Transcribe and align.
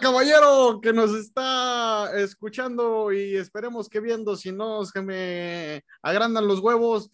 Caballero, 0.00 0.80
que 0.80 0.92
nos 0.92 1.14
está 1.14 2.10
escuchando 2.18 3.12
y 3.12 3.36
esperemos 3.36 3.90
que 3.90 4.00
viendo, 4.00 4.34
si 4.34 4.50
no, 4.50 4.80
que 4.92 5.02
me 5.02 5.84
agrandan 6.00 6.46
los 6.48 6.60
huevos. 6.60 7.10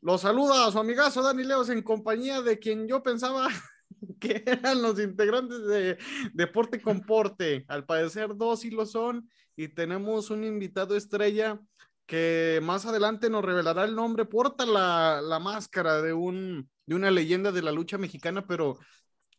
Lo 0.00 0.18
saluda 0.18 0.66
a 0.66 0.72
su 0.72 0.80
amigazo 0.80 1.22
Dani 1.22 1.44
Leos 1.44 1.68
en 1.68 1.82
compañía 1.82 2.42
de 2.42 2.58
quien 2.58 2.88
yo 2.88 3.04
pensaba 3.04 3.46
que 4.20 4.42
eran 4.46 4.82
los 4.82 4.98
integrantes 4.98 5.64
de 5.66 5.96
Deporte 6.34 6.80
con 6.82 7.02
Porte. 7.02 7.64
Al 7.68 7.86
parecer, 7.86 8.34
dos 8.34 8.60
sí 8.60 8.70
lo 8.70 8.84
son 8.84 9.30
y 9.54 9.68
tenemos 9.68 10.30
un 10.30 10.42
invitado 10.42 10.96
estrella 10.96 11.60
que 12.04 12.58
más 12.64 12.84
adelante 12.84 13.30
nos 13.30 13.44
revelará 13.44 13.84
el 13.84 13.94
nombre. 13.94 14.24
Porta 14.24 14.66
la, 14.66 15.20
la 15.22 15.38
máscara 15.38 16.02
de, 16.02 16.12
un, 16.12 16.68
de 16.84 16.94
una 16.96 17.12
leyenda 17.12 17.52
de 17.52 17.62
la 17.62 17.70
lucha 17.70 17.96
mexicana, 17.96 18.44
pero 18.44 18.76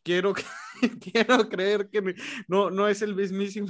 quiero, 0.02 0.34
quiero 1.00 1.48
creer 1.48 1.88
que 1.90 2.14
no, 2.46 2.70
no 2.70 2.88
es 2.88 3.02
el 3.02 3.14
mismísimo 3.14 3.68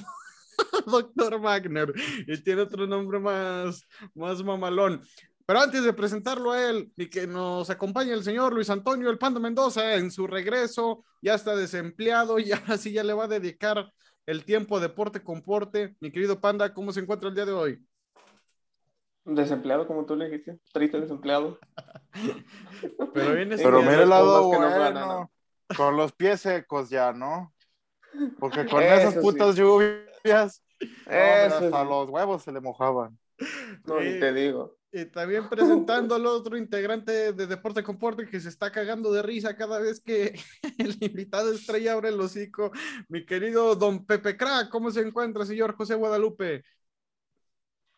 Doctor 0.86 1.40
Wagner 1.40 1.92
y 2.26 2.42
tiene 2.42 2.62
otro 2.62 2.86
nombre 2.86 3.18
más, 3.18 3.86
más 4.14 4.42
mamalón. 4.42 5.02
Pero 5.46 5.60
antes 5.60 5.82
de 5.82 5.94
presentarlo 5.94 6.52
a 6.52 6.68
él 6.68 6.92
y 6.94 7.08
que 7.08 7.26
nos 7.26 7.70
acompañe 7.70 8.12
el 8.12 8.22
señor 8.22 8.52
Luis 8.52 8.68
Antonio 8.68 9.08
El 9.08 9.16
Pando 9.16 9.40
Mendoza 9.40 9.94
en 9.94 10.10
su 10.10 10.26
regreso, 10.26 11.04
ya 11.22 11.34
está 11.34 11.56
desempleado 11.56 12.38
y 12.38 12.52
ahora 12.52 12.76
sí 12.76 12.92
ya 12.92 13.02
le 13.02 13.14
va 13.14 13.24
a 13.24 13.28
dedicar 13.28 13.90
el 14.26 14.44
tiempo 14.44 14.76
a 14.76 14.80
deporte 14.80 15.22
con 15.22 15.42
porte. 15.42 15.96
Mi 16.00 16.12
querido 16.12 16.38
Panda, 16.38 16.74
¿cómo 16.74 16.92
se 16.92 17.00
encuentra 17.00 17.30
el 17.30 17.34
día 17.34 17.46
de 17.46 17.52
hoy? 17.52 17.82
Desempleado, 19.24 19.86
como 19.86 20.04
tú 20.04 20.16
le 20.16 20.26
dijiste, 20.28 20.58
triste 20.72 21.00
desempleado. 21.00 21.58
Pero, 23.14 23.56
Pero 23.56 23.82
mira 23.82 24.02
el 24.02 24.08
lado 24.08 24.48
bueno, 24.48 25.30
con 25.76 25.96
los 25.96 26.12
pies 26.12 26.40
secos 26.40 26.90
ya, 26.90 27.12
¿no? 27.12 27.52
Porque 28.38 28.66
con 28.66 28.82
esas 28.82 29.14
putas 29.16 29.56
lluvias, 29.56 30.62
hasta 31.06 31.84
los 31.84 32.08
huevos 32.08 32.42
se 32.42 32.52
le 32.52 32.60
mojaban. 32.60 33.18
No, 33.84 34.00
ni 34.00 34.18
te 34.18 34.32
digo. 34.32 34.76
Y 34.90 35.04
también 35.04 35.48
presentando 35.50 36.14
al 36.14 36.24
otro 36.24 36.56
integrante 36.56 37.34
de 37.34 37.46
Deporte 37.46 37.82
Comporte 37.82 38.26
que 38.26 38.40
se 38.40 38.48
está 38.48 38.72
cagando 38.72 39.12
de 39.12 39.22
risa 39.22 39.54
cada 39.54 39.78
vez 39.78 40.00
que 40.00 40.40
el 40.78 40.96
invitado 41.00 41.52
estrella 41.52 41.92
abre 41.92 42.08
el 42.08 42.20
hocico. 42.20 42.72
Mi 43.08 43.26
querido 43.26 43.74
don 43.74 44.06
Pepe 44.06 44.36
Crack, 44.36 44.70
¿cómo 44.70 44.90
se 44.90 45.02
encuentra, 45.02 45.44
señor 45.44 45.76
José 45.76 45.94
Guadalupe? 45.94 46.64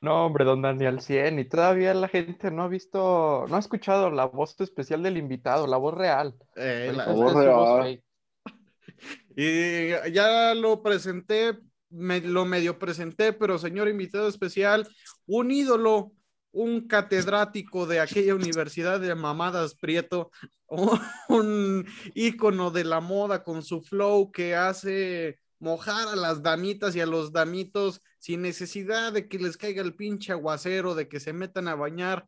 No, 0.03 0.25
hombre, 0.25 0.47
don 0.47 0.62
Daniel 0.62 1.01
100, 1.01 1.39
y 1.41 1.45
todavía 1.45 1.93
la 1.93 2.09
gente 2.09 2.51
no 2.51 2.62
ha 2.62 2.69
visto, 2.69 3.45
no 3.48 3.56
ha 3.56 3.59
escuchado 3.59 4.11
la 4.11 4.25
voz 4.25 4.59
especial 4.59 5.03
del 5.03 5.19
invitado, 5.19 5.67
la 5.67 5.77
voz 5.77 5.95
real. 5.95 6.34
Eh, 6.57 6.92
la, 6.95 7.12
voz 7.12 7.34
real. 7.34 8.03
Y 9.37 9.91
ya 10.12 10.55
lo 10.55 10.83
presenté, 10.83 11.59
me, 11.89 12.20
lo 12.20 12.45
medio 12.45 12.79
presenté, 12.79 13.33
pero 13.33 13.59
señor 13.59 13.89
invitado 13.89 14.29
especial, 14.29 14.89
un 15.27 15.51
ídolo, 15.51 16.12
un 16.51 16.87
catedrático 16.87 17.87
de 17.87 18.01
aquella 18.01 18.35
universidad 18.35 19.01
de 19.01 19.14
Mamadas 19.14 19.75
Prieto, 19.75 20.31
un 21.29 21.87
ícono 22.14 22.70
de 22.70 22.85
la 22.85 23.01
moda 23.01 23.45
con 23.45 23.62
su 23.62 23.81
flow 23.83 24.33
que 24.33 24.55
hace 24.55 25.39
mojar 25.61 26.08
a 26.08 26.16
las 26.16 26.42
damitas 26.42 26.97
y 26.97 27.00
a 27.00 27.06
los 27.06 27.33
damitos 27.33 28.03
sin 28.19 28.42
necesidad 28.42 29.12
de 29.12 29.28
que 29.28 29.39
les 29.39 29.56
caiga 29.56 29.83
el 29.83 29.94
pinche 29.94 30.33
aguacero, 30.33 30.94
de 30.94 31.08
que 31.08 31.20
se 31.20 31.33
metan 31.33 31.69
a 31.69 31.75
bañar, 31.75 32.27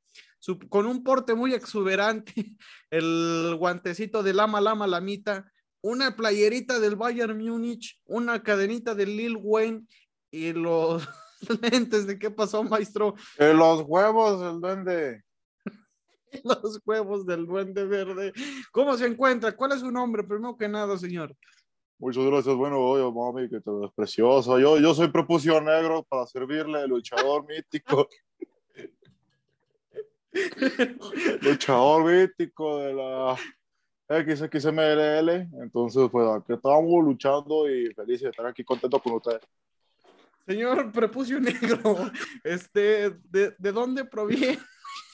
con 0.68 0.86
un 0.86 1.02
porte 1.02 1.34
muy 1.34 1.54
exuberante, 1.54 2.32
el 2.90 3.56
guantecito 3.58 4.22
de 4.22 4.34
Lama 4.34 4.60
Lama 4.60 4.86
Lamita, 4.86 5.50
una 5.80 6.14
playerita 6.14 6.78
del 6.78 6.96
Bayern 6.96 7.38
Múnich, 7.38 8.00
una 8.04 8.42
cadenita 8.42 8.94
del 8.94 9.16
Lil 9.16 9.36
Wayne 9.40 9.86
y 10.30 10.52
los 10.52 11.08
lentes 11.62 12.06
de 12.06 12.18
qué 12.18 12.30
pasó, 12.30 12.62
maestro. 12.62 13.14
los 13.38 13.82
huevos 13.86 14.40
del 14.40 14.60
duende. 14.60 15.22
los 16.44 16.80
huevos 16.84 17.26
del 17.26 17.46
duende 17.46 17.84
verde. 17.84 18.32
¿Cómo 18.70 18.96
se 18.96 19.06
encuentra? 19.06 19.56
¿Cuál 19.56 19.72
es 19.72 19.80
su 19.80 19.90
nombre? 19.90 20.22
Primero 20.22 20.56
que 20.56 20.68
nada, 20.68 20.96
señor. 20.96 21.36
Muchas 22.02 22.24
gracias. 22.24 22.56
Bueno, 22.56 22.80
oye, 22.80 23.14
mami, 23.14 23.48
que 23.48 23.60
te 23.60 23.70
ves 23.70 23.92
preciosa. 23.94 24.58
Yo, 24.58 24.76
yo 24.76 24.92
soy 24.92 25.06
prepucio 25.06 25.60
negro 25.60 26.02
para 26.02 26.26
servirle, 26.26 26.88
luchador 26.88 27.46
mítico. 27.48 28.08
luchador 31.42 32.04
mítico 32.04 32.78
de 32.78 32.92
la 32.92 33.36
XXMLL. 34.08 35.62
Entonces, 35.62 36.08
pues 36.10 36.28
aquí 36.28 36.54
estamos 36.54 37.04
luchando 37.04 37.70
y 37.70 37.94
feliz 37.94 38.20
de 38.20 38.30
estar 38.30 38.46
aquí 38.46 38.64
contento 38.64 38.98
con 38.98 39.12
ustedes. 39.12 39.42
Señor 40.44 40.90
Prepucio 40.90 41.38
Negro, 41.38 41.78
este, 42.42 43.10
¿de, 43.30 43.54
de 43.56 43.72
dónde 43.72 44.04
proviene 44.04 44.58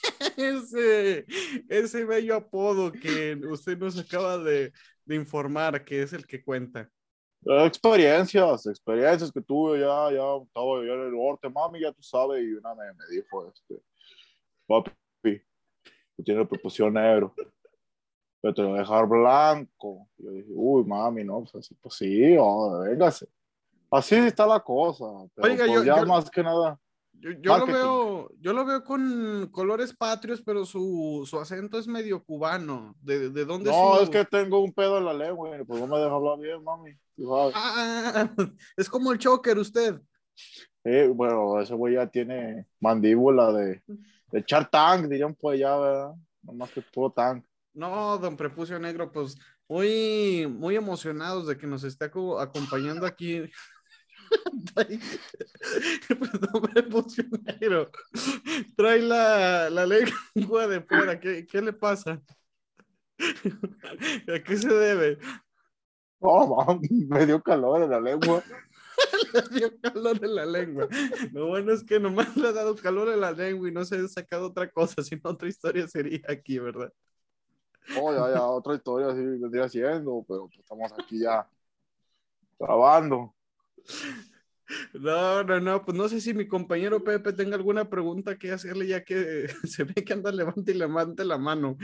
ese, 0.37 1.25
ese 1.67 2.05
bello 2.05 2.35
apodo 2.35 2.91
que 2.91 3.39
usted 3.49 3.77
nos 3.77 3.97
acaba 3.97 4.37
de, 4.37 4.71
de 5.05 5.15
informar, 5.15 5.83
que 5.83 6.01
es 6.01 6.13
el 6.13 6.25
que 6.25 6.43
cuenta. 6.43 6.89
Experiencias, 7.45 8.65
experiencias 8.67 9.31
que 9.31 9.41
tuve 9.41 9.79
ya, 9.79 10.11
ya 10.11 10.43
estaba 10.43 10.85
yo 10.85 10.93
en 10.93 11.01
el 11.07 11.11
norte, 11.11 11.49
mami, 11.49 11.79
ya 11.79 11.91
tú 11.93 12.03
sabes, 12.03 12.43
y 12.43 12.53
una 12.53 12.75
me, 12.75 12.85
me 12.93 13.05
dijo, 13.09 13.47
este, 13.47 13.81
papi, 14.67 15.41
tú 16.17 16.23
tienes 16.23 16.47
proporción 16.47 16.93
negro, 16.93 17.33
pero 18.41 18.53
te 18.53 18.61
lo 18.61 18.69
voy 18.69 18.77
a 18.79 18.81
dejar 18.81 19.07
blanco. 19.07 20.09
Y 20.17 20.25
yo 20.25 20.31
dije, 20.31 20.49
uy, 20.53 20.83
mami, 20.83 21.23
no, 21.23 21.39
pues 21.39 21.55
así, 21.55 21.75
pues 21.75 21.95
sí, 21.95 22.35
oh, 22.37 22.81
véngase. 22.81 23.27
Así 23.89 24.15
está 24.15 24.45
la 24.45 24.59
cosa, 24.59 25.05
pero 25.33 25.47
Oiga, 25.47 25.65
pues 25.65 25.85
ya 25.85 26.05
más 26.05 26.29
que 26.29 26.43
nada. 26.43 26.79
Yo, 27.21 27.57
lo 27.57 27.65
veo, 27.65 28.31
yo 28.39 28.53
lo 28.53 28.65
veo 28.65 28.83
con 28.83 29.49
colores 29.51 29.93
patrios, 29.93 30.41
pero 30.41 30.65
su, 30.65 31.27
su 31.29 31.37
acento 31.37 31.77
es 31.77 31.87
medio 31.87 32.23
cubano. 32.23 32.95
¿De, 33.01 33.29
de 33.29 33.45
dónde 33.45 33.69
No, 33.69 33.99
es 33.99 34.09
que 34.09 34.23
tengo 34.25 34.63
un 34.63 34.71
pedo 34.71 34.97
en 34.99 35.05
la 35.05 35.13
lengua, 35.13 35.51
pues 35.67 35.81
no 35.81 35.87
me 35.87 35.99
deja 35.99 36.15
hablar 36.15 36.39
bien, 36.39 36.63
mami. 36.63 36.91
Ah, 37.53 38.29
es 38.77 38.89
como 38.89 39.11
el 39.11 39.17
choker 39.17 39.57
usted. 39.57 39.99
Sí, 40.83 41.07
bueno, 41.13 41.59
ese 41.59 41.73
güey 41.73 41.95
ya 41.95 42.07
tiene 42.07 42.65
mandíbula 42.79 43.51
de, 43.51 43.81
de 43.85 44.39
echar 44.39 44.69
tank, 44.69 45.07
dirían 45.07 45.35
pues 45.35 45.59
ya, 45.59 45.77
¿verdad? 45.77 46.13
No 46.41 46.53
más 46.53 46.71
que 46.71 46.81
puro 46.81 47.11
tank. 47.11 47.43
No, 47.73 48.17
don 48.17 48.37
Prepucio 48.37 48.79
Negro, 48.79 49.11
pues 49.11 49.37
muy, 49.67 50.47
muy 50.47 50.75
emocionados 50.75 51.47
de 51.47 51.57
que 51.57 51.67
nos 51.67 51.83
esté 51.83 52.05
acompañando 52.05 53.05
aquí 53.05 53.43
Trae 58.75 59.01
la, 59.01 59.69
la 59.69 59.85
lengua 59.85 60.67
de 60.67 60.81
fuera. 60.81 61.19
¿Qué, 61.19 61.45
¿Qué, 61.45 61.61
le 61.61 61.73
pasa? 61.73 62.21
¿A 63.19 64.39
qué 64.43 64.57
se 64.57 64.69
debe? 64.69 65.17
Oh, 66.19 66.79
me 67.09 67.25
dio 67.25 67.41
calor 67.41 67.83
en 67.83 67.89
la 67.89 67.99
lengua. 67.99 68.43
le 69.33 69.59
dio 69.59 69.81
calor 69.81 70.23
en 70.23 70.35
la 70.35 70.45
lengua. 70.45 70.87
Lo 71.31 71.47
bueno 71.47 71.71
es 71.71 71.83
que 71.83 71.99
nomás 71.99 72.35
le 72.35 72.47
ha 72.49 72.53
dado 72.53 72.75
calor 72.75 73.09
en 73.09 73.21
la 73.21 73.31
lengua 73.31 73.69
y 73.69 73.71
no 73.71 73.85
se 73.85 73.97
ha 73.97 74.07
sacado 74.07 74.47
otra 74.47 74.69
cosa, 74.69 75.01
sino 75.03 75.21
otra 75.23 75.47
historia 75.47 75.87
sería 75.87 76.21
aquí, 76.27 76.59
¿verdad? 76.59 76.91
Oh, 77.97 78.13
ya, 78.13 78.33
ya, 78.33 78.43
otra 78.45 78.75
historia 78.75 79.13
sí 79.15 79.21
vendría 79.23 79.67
siendo, 79.67 80.23
pero 80.27 80.47
pues 80.47 80.59
estamos 80.59 80.91
aquí 80.93 81.19
ya 81.19 81.47
grabando. 82.59 83.33
No, 84.93 85.43
no, 85.43 85.59
no, 85.59 85.83
pues 85.83 85.97
no 85.97 86.07
sé 86.07 86.21
si 86.21 86.33
mi 86.33 86.47
compañero 86.47 87.03
Pepe 87.03 87.33
tenga 87.33 87.55
alguna 87.55 87.89
pregunta 87.89 88.37
que 88.37 88.51
hacerle 88.51 88.87
ya 88.87 89.03
que 89.03 89.47
se 89.63 89.83
ve 89.83 89.95
que 90.05 90.13
anda 90.13 90.31
levante 90.31 90.71
y 90.71 90.75
levante 90.75 91.25
la 91.25 91.37
mano. 91.37 91.77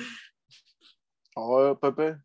Oh, 1.35 1.77
Pepe. 1.79 2.17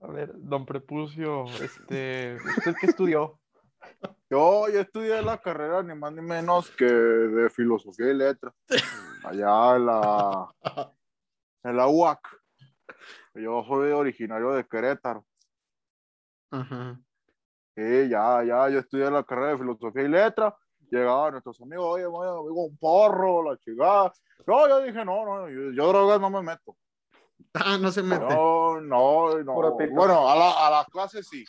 A 0.00 0.08
ver, 0.08 0.32
don 0.34 0.66
Prepucio, 0.66 1.44
este, 1.60 2.36
¿usted 2.56 2.74
qué 2.80 2.86
estudió? 2.86 3.38
Yo, 4.28 4.68
yo 4.68 4.80
estudié 4.80 5.22
la 5.22 5.38
carrera 5.40 5.82
ni 5.82 5.94
más 5.94 6.12
ni 6.12 6.22
menos 6.22 6.70
que 6.70 6.86
de 6.86 7.50
filosofía 7.50 8.10
y 8.10 8.14
letras. 8.14 8.54
Allá 9.22 9.76
en 9.76 9.86
la, 9.86 10.48
en 11.62 11.76
la 11.76 11.86
UAC. 11.86 12.20
Yo 13.34 13.64
soy 13.68 13.92
originario 13.92 14.52
de 14.52 14.66
Querétaro. 14.66 15.24
Ajá. 16.50 17.00
Sí, 17.74 18.08
ya, 18.08 18.44
ya, 18.44 18.68
yo 18.68 18.80
estudié 18.80 19.10
la 19.10 19.24
carrera 19.24 19.52
de 19.52 19.58
filosofía 19.58 20.02
y 20.02 20.08
letras. 20.08 20.54
Llegaban 20.90 21.32
nuestros 21.32 21.60
amigos, 21.62 21.86
oye, 21.86 22.04
voy 22.04 22.28
amigo, 22.28 22.66
un 22.66 22.76
porro, 22.76 23.50
la 23.50 23.56
chingada. 23.58 24.12
No, 24.46 24.68
yo 24.68 24.80
dije, 24.82 25.04
no, 25.04 25.24
no, 25.24 25.48
yo, 25.48 25.88
drogas 25.88 26.20
no 26.20 26.30
me 26.30 26.42
meto. 26.42 26.76
Ah, 27.54 27.76
no 27.78 27.90
se 27.90 28.02
mete. 28.02 28.24
No, 28.24 28.80
no, 28.80 29.42
no. 29.42 29.54
Bueno, 29.90 30.28
a, 30.28 30.36
la, 30.36 30.66
a 30.66 30.70
las 30.70 30.86
clases 30.86 31.26
sí. 31.28 31.44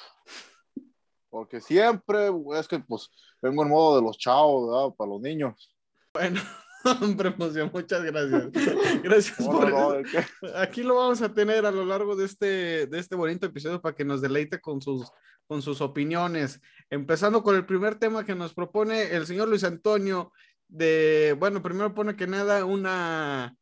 Porque 1.30 1.62
siempre 1.62 2.30
es 2.56 2.68
que, 2.68 2.80
pues, 2.80 3.10
vengo 3.42 3.64
en 3.64 3.70
modo 3.70 3.96
de 3.96 4.02
los 4.02 4.18
chavos, 4.18 4.70
¿verdad? 4.70 4.96
Para 4.98 5.12
los 5.12 5.22
niños. 5.22 5.74
Bueno, 6.14 6.42
Hombre, 7.02 7.30
emoción, 7.30 7.72
muchas 7.74 8.04
gracias. 8.04 8.52
Gracias 9.04 9.40
No, 9.40 9.52
por 9.52 9.70
no. 9.70 9.94
Aquí 10.56 10.84
lo 10.84 10.96
vamos 10.96 11.22
a 11.22 11.34
tener 11.34 11.66
a 11.66 11.72
lo 11.72 11.86
largo 11.86 12.16
de 12.16 12.26
este, 12.26 12.88
de 12.88 13.00
este 13.00 13.16
bonito 13.16 13.46
episodio 13.46 13.82
para 13.82 13.96
que 13.96 14.04
nos 14.04 14.22
deleite 14.22 14.60
con 14.60 14.82
sus, 14.82 15.10
con 15.48 15.62
sus 15.62 15.80
opiniones. 15.82 16.60
Empezando 16.90 17.42
con 17.42 17.56
el 17.56 17.66
primer 17.66 17.96
tema 17.96 18.26
que 18.26 18.36
nos 18.36 18.54
propone 18.54 19.16
el 19.16 19.26
señor 19.26 19.48
Luis 19.48 19.64
Antonio, 19.64 20.34
de, 20.68 21.36
bueno, 21.40 21.62
primero 21.62 21.94
pone 21.94 22.16
que 22.16 22.28
nada 22.28 22.66
una, 22.66 23.56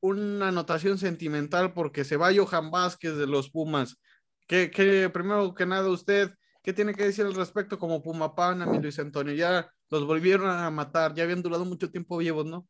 una 0.00 0.48
anotación 0.48 0.98
sentimental 0.98 1.72
porque 1.72 2.04
se 2.04 2.16
va 2.16 2.34
Johan 2.34 2.70
Vázquez 2.70 3.16
de 3.16 3.26
los 3.26 3.50
Pumas. 3.50 3.98
Que, 4.46 4.70
que 4.70 5.08
primero 5.10 5.54
que 5.54 5.66
nada 5.66 5.88
usted, 5.88 6.30
¿qué 6.62 6.72
tiene 6.72 6.94
que 6.94 7.04
decir 7.04 7.24
al 7.24 7.34
respecto 7.34 7.78
como 7.78 8.02
Puma 8.02 8.34
Pan 8.34 8.62
a 8.62 8.66
mi 8.66 8.78
Luis 8.78 8.98
Antonio? 8.98 9.34
Ya 9.34 9.68
los 9.92 10.06
volvieron 10.06 10.48
a 10.48 10.70
matar, 10.70 11.14
ya 11.14 11.22
habían 11.22 11.42
durado 11.42 11.66
mucho 11.66 11.90
tiempo 11.90 12.16
vivos, 12.16 12.46
¿no? 12.46 12.66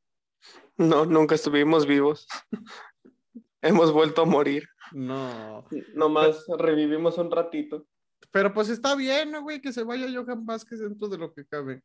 No, 0.77 1.07
nunca 1.07 1.37
estuvimos 1.37 1.87
vivos. 1.87 2.27
Hemos 3.63 3.93
vuelto 3.93 4.23
a 4.23 4.25
morir. 4.25 4.69
No. 4.91 5.65
Nomás 5.95 6.45
revivimos 6.59 7.17
un 7.19 7.31
ratito. 7.31 7.87
Pero 8.33 8.53
pues 8.53 8.69
está 8.69 8.97
bien, 8.97 9.31
¿no, 9.31 9.43
güey, 9.43 9.61
que 9.61 9.73
se 9.73 9.85
vaya 9.85 10.09
Johan 10.13 10.45
Vázquez 10.45 10.81
dentro 10.81 11.09
de 11.09 11.19
lo 11.19 11.33
que 11.33 11.47
cabe. 11.47 11.83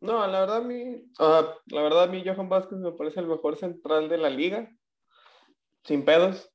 No, 0.00 0.26
la 0.26 0.40
verdad 0.40 0.56
a 0.56 0.62
mí, 0.62 1.04
la 1.18 1.82
verdad 1.82 2.04
a 2.04 2.06
mí 2.06 2.22
Johan 2.24 2.48
Vázquez 2.48 2.78
me 2.78 2.92
parece 2.92 3.20
el 3.20 3.26
mejor 3.26 3.56
central 3.56 4.08
de 4.08 4.16
la 4.16 4.30
liga. 4.30 4.70
Sin 5.84 6.06
pedos. 6.06 6.50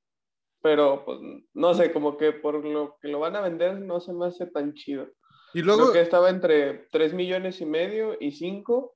Pero 0.63 1.05
pues 1.05 1.19
no 1.53 1.75
sé, 1.75 1.93
como 1.93 2.17
que 2.17 2.31
por 2.31 2.65
lo 2.65 2.97
que 2.99 3.07
lo 3.07 3.19
van 3.19 3.35
a 3.35 3.41
vender 3.41 3.79
no 3.79 3.99
se 3.99 4.13
me 4.13 4.25
hace 4.25 4.47
tan 4.47 4.73
chido. 4.73 5.07
Y 5.55 5.61
luego, 5.61 5.83
Creo 5.83 5.93
que 5.93 6.01
estaba 6.01 6.29
entre 6.29 6.89
3 6.91 7.13
millones 7.13 7.61
y 7.61 7.65
medio 7.65 8.17
y 8.19 8.33
5. 8.33 8.93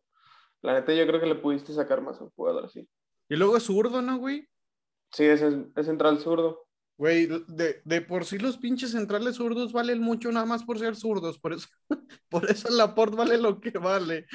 La 0.62 0.74
neta 0.74 0.94
yo 0.94 1.08
creo 1.08 1.22
que 1.22 1.26
le 1.26 1.36
pudiste 1.36 1.74
sacar 1.74 2.02
más 2.02 2.20
a 2.20 2.26
un 2.26 2.32
jugador 2.32 2.66
así. 2.66 2.86
y 3.30 3.38
luego 3.38 3.56
es 3.56 3.64
zurdo, 3.64 4.02
¿no, 4.02 4.18
güey? 4.18 4.46
Sí, 5.10 5.24
es, 5.24 5.42
es 5.42 5.86
central 5.86 6.20
zurdo. 6.20 6.68
Güey, 6.98 7.28
de, 7.48 7.82
de 7.86 8.02
por 8.02 8.26
sí 8.26 8.38
los 8.40 8.58
pinches 8.58 8.92
centrales 8.92 9.38
zurdos 9.38 9.72
valen 9.72 10.02
mucho 10.02 10.34
nada 10.34 10.46
más 10.46 10.66
por 10.66 10.78
ser 10.78 10.98
zurdos, 10.98 11.40
por 11.40 11.54
eso, 11.54 11.70
por 12.30 12.52
eso 12.52 12.68
el 12.68 12.76
Laporte 12.76 13.16
vale 13.16 13.38
lo 13.38 13.62
que 13.62 13.72
vale. 13.72 14.28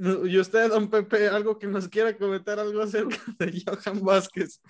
Y 0.00 0.36
usted, 0.36 0.68
don 0.68 0.90
Pepe, 0.90 1.28
algo 1.28 1.60
que 1.60 1.68
nos 1.68 1.86
quiera 1.86 2.18
comentar 2.18 2.58
algo 2.58 2.82
acerca 2.82 3.18
de 3.38 3.62
Johan 3.64 4.04
Vázquez. 4.04 4.60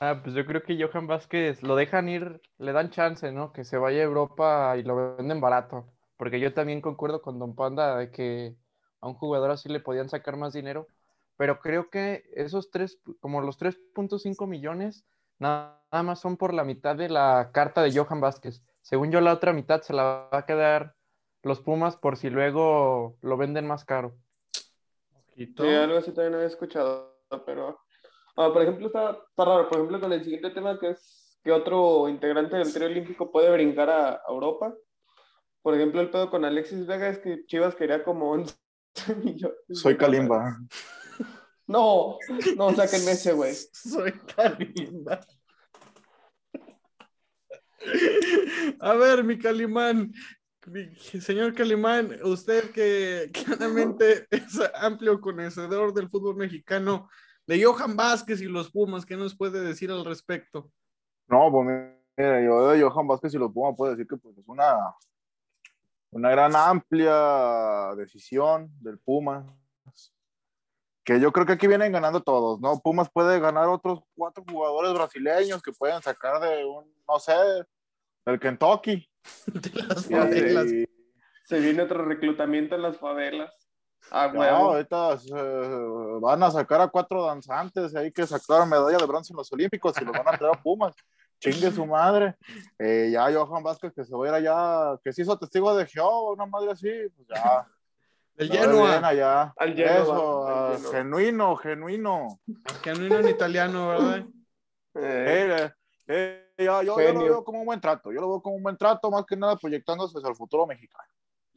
Ah, 0.00 0.20
pues 0.22 0.34
yo 0.34 0.46
creo 0.46 0.62
que 0.62 0.78
Johan 0.82 1.06
Vázquez 1.06 1.62
lo 1.62 1.76
dejan 1.76 2.08
ir, 2.08 2.40
le 2.58 2.72
dan 2.72 2.90
chance, 2.90 3.30
¿no? 3.32 3.52
Que 3.52 3.64
se 3.64 3.76
vaya 3.76 4.00
a 4.00 4.04
Europa 4.04 4.74
y 4.78 4.82
lo 4.82 5.16
venden 5.16 5.40
barato. 5.40 5.86
Porque 6.16 6.40
yo 6.40 6.54
también 6.54 6.80
concuerdo 6.80 7.20
con 7.22 7.38
Don 7.38 7.54
Panda 7.54 7.96
de 7.96 8.10
que 8.10 8.56
a 9.00 9.08
un 9.08 9.14
jugador 9.14 9.50
así 9.50 9.68
le 9.68 9.80
podían 9.80 10.08
sacar 10.08 10.36
más 10.36 10.54
dinero. 10.54 10.88
Pero 11.36 11.60
creo 11.60 11.90
que 11.90 12.24
esos 12.34 12.70
tres, 12.70 12.98
como 13.20 13.42
los 13.42 13.58
3.5 13.58 14.46
millones, 14.46 15.04
nada 15.38 15.78
más 15.90 16.20
son 16.20 16.36
por 16.38 16.54
la 16.54 16.64
mitad 16.64 16.96
de 16.96 17.08
la 17.10 17.50
carta 17.52 17.82
de 17.82 17.92
Johan 17.96 18.20
Vázquez. 18.20 18.62
Según 18.82 19.10
yo, 19.10 19.20
la 19.20 19.34
otra 19.34 19.52
mitad 19.52 19.82
se 19.82 19.92
la 19.92 20.28
va 20.32 20.38
a 20.38 20.46
quedar 20.46 20.94
los 21.42 21.60
Pumas 21.60 21.96
por 21.96 22.16
si 22.16 22.30
luego 22.30 23.16
lo 23.20 23.36
venden 23.36 23.66
más 23.66 23.84
caro. 23.84 24.14
Sí, 25.56 25.66
algo 25.68 25.98
así 25.98 26.12
también 26.12 26.34
había 26.34 26.46
escuchado, 26.46 27.16
pero 27.46 27.78
ah, 28.36 28.50
por 28.52 28.62
ejemplo 28.62 28.86
está, 28.86 29.10
está 29.10 29.44
raro, 29.44 29.68
por 29.68 29.78
ejemplo 29.78 30.00
con 30.00 30.12
el 30.12 30.24
siguiente 30.24 30.50
tema 30.50 30.78
que 30.78 30.90
es 30.90 31.38
que 31.42 31.52
otro 31.52 32.08
integrante 32.08 32.56
del 32.56 32.72
trío 32.72 32.86
olímpico 32.86 33.30
puede 33.30 33.50
brincar 33.50 33.88
a, 33.88 34.10
a 34.10 34.22
Europa. 34.28 34.74
Por 35.62 35.74
ejemplo, 35.74 36.00
el 36.00 36.10
pedo 36.10 36.30
con 36.30 36.44
Alexis 36.44 36.86
Vega 36.86 37.08
es 37.08 37.18
que 37.18 37.44
Chivas 37.46 37.74
quería 37.74 38.02
como 38.02 38.30
11 38.32 38.54
millones. 39.24 39.58
Soy 39.72 39.96
Kalimba. 39.96 40.58
No, 41.66 42.18
no, 42.56 42.74
sáquenme 42.74 43.12
ese, 43.12 43.32
güey. 43.32 43.54
Soy 43.72 44.12
Kalimba. 44.34 45.20
A 48.80 48.94
ver, 48.94 49.24
mi 49.24 49.38
Calimán, 49.38 50.12
mi 50.66 50.94
señor 50.96 51.54
Calimán, 51.54 52.18
usted 52.22 52.70
que 52.72 53.30
claramente 53.32 54.26
es 54.30 54.60
amplio 54.74 55.20
conocedor 55.20 55.94
del 55.94 56.10
fútbol 56.10 56.36
mexicano, 56.36 57.08
de 57.50 57.64
Johan 57.64 57.96
Vázquez 57.96 58.40
y 58.42 58.44
los 58.44 58.70
Pumas, 58.70 59.04
¿qué 59.04 59.16
nos 59.16 59.36
puede 59.36 59.60
decir 59.60 59.90
al 59.90 60.04
respecto? 60.04 60.70
No, 61.26 61.50
pues 61.50 61.66
mira, 62.16 62.40
yo 62.44 62.68
de 62.68 62.80
Johan 62.80 63.08
Vázquez 63.08 63.34
y 63.34 63.38
los 63.38 63.52
Pumas 63.52 63.74
puedo 63.76 63.90
decir 63.90 64.06
que 64.06 64.16
pues, 64.16 64.38
es 64.38 64.46
una, 64.46 64.94
una 66.10 66.30
gran 66.30 66.54
amplia 66.54 67.92
decisión 67.96 68.70
del 68.80 69.00
Pumas. 69.00 69.44
Que 71.02 71.18
yo 71.18 71.32
creo 71.32 71.44
que 71.44 71.54
aquí 71.54 71.66
vienen 71.66 71.90
ganando 71.90 72.22
todos, 72.22 72.60
¿no? 72.60 72.78
Pumas 72.78 73.10
puede 73.10 73.40
ganar 73.40 73.66
otros 73.66 73.98
cuatro 74.14 74.44
jugadores 74.48 74.94
brasileños 74.94 75.60
que 75.60 75.72
pueden 75.72 76.00
sacar 76.02 76.40
de 76.40 76.64
un, 76.64 76.84
no 77.08 77.18
sé, 77.18 77.34
del 78.26 78.38
Kentucky. 78.38 79.10
De 79.46 79.82
las 79.82 80.08
Y- 80.08 80.14
favelas. 80.14 80.66
Se 81.46 81.58
viene 81.58 81.82
otro 81.82 82.04
reclutamiento 82.04 82.76
en 82.76 82.82
las 82.82 82.96
favelas. 82.98 83.59
Ah, 84.10 84.30
No, 84.32 84.42
ahorita 84.42 85.14
eh, 85.14 86.18
van 86.20 86.42
a 86.42 86.50
sacar 86.50 86.80
a 86.80 86.88
cuatro 86.88 87.24
danzantes 87.26 87.94
ahí 87.94 88.10
que 88.10 88.26
sacaron 88.26 88.68
medalla 88.68 88.98
de 88.98 89.06
bronce 89.06 89.32
en 89.32 89.36
los 89.36 89.52
Olímpicos 89.52 89.94
y 90.00 90.04
los 90.04 90.12
van 90.12 90.28
a 90.34 90.38
traer 90.38 90.54
a 90.54 90.62
Pumas. 90.62 90.94
Chingue 91.40 91.70
su 91.70 91.86
madre. 91.86 92.36
Eh, 92.78 93.10
ya 93.12 93.32
Johan 93.32 93.62
Vázquez 93.62 93.92
que 93.94 94.04
se 94.04 94.14
va 94.14 94.26
a 94.26 94.28
ir 94.28 94.34
allá, 94.34 94.98
que 95.02 95.12
se 95.12 95.22
hizo 95.22 95.38
testigo 95.38 95.74
de 95.74 95.86
Jehová, 95.86 96.32
una 96.32 96.46
madre 96.46 96.72
así, 96.72 96.90
pues 97.16 97.28
ya. 97.28 97.66
El 98.36 98.50
Genoa, 98.50 99.06
allá. 99.06 99.54
Al 99.56 99.74
Genoa, 99.74 100.02
Eso, 100.02 100.46
al 100.46 100.54
ah, 100.54 100.76
Genoa. 100.76 100.92
genuino, 100.92 101.56
genuino. 101.56 102.40
que 102.82 102.92
no 102.92 103.16
en 103.18 103.28
italiano, 103.28 103.88
¿verdad? 103.88 104.24
Eh, 104.94 105.72
Eh, 106.12 106.44
eh, 106.56 106.64
ya, 106.64 106.82
yo, 106.82 107.00
yo 107.00 107.12
lo 107.12 107.20
veo 107.20 107.44
como 107.44 107.60
un 107.60 107.66
buen 107.66 107.80
trato, 107.80 108.10
yo 108.12 108.20
lo 108.20 108.28
veo 108.28 108.42
como 108.42 108.56
un 108.56 108.62
buen 108.62 108.76
trato, 108.76 109.10
más 109.10 109.24
que 109.24 109.36
nada 109.36 109.56
proyectándose 109.56 110.18
hacia 110.18 110.28
el 110.28 110.36
futuro 110.36 110.66
mexicano. 110.66 111.08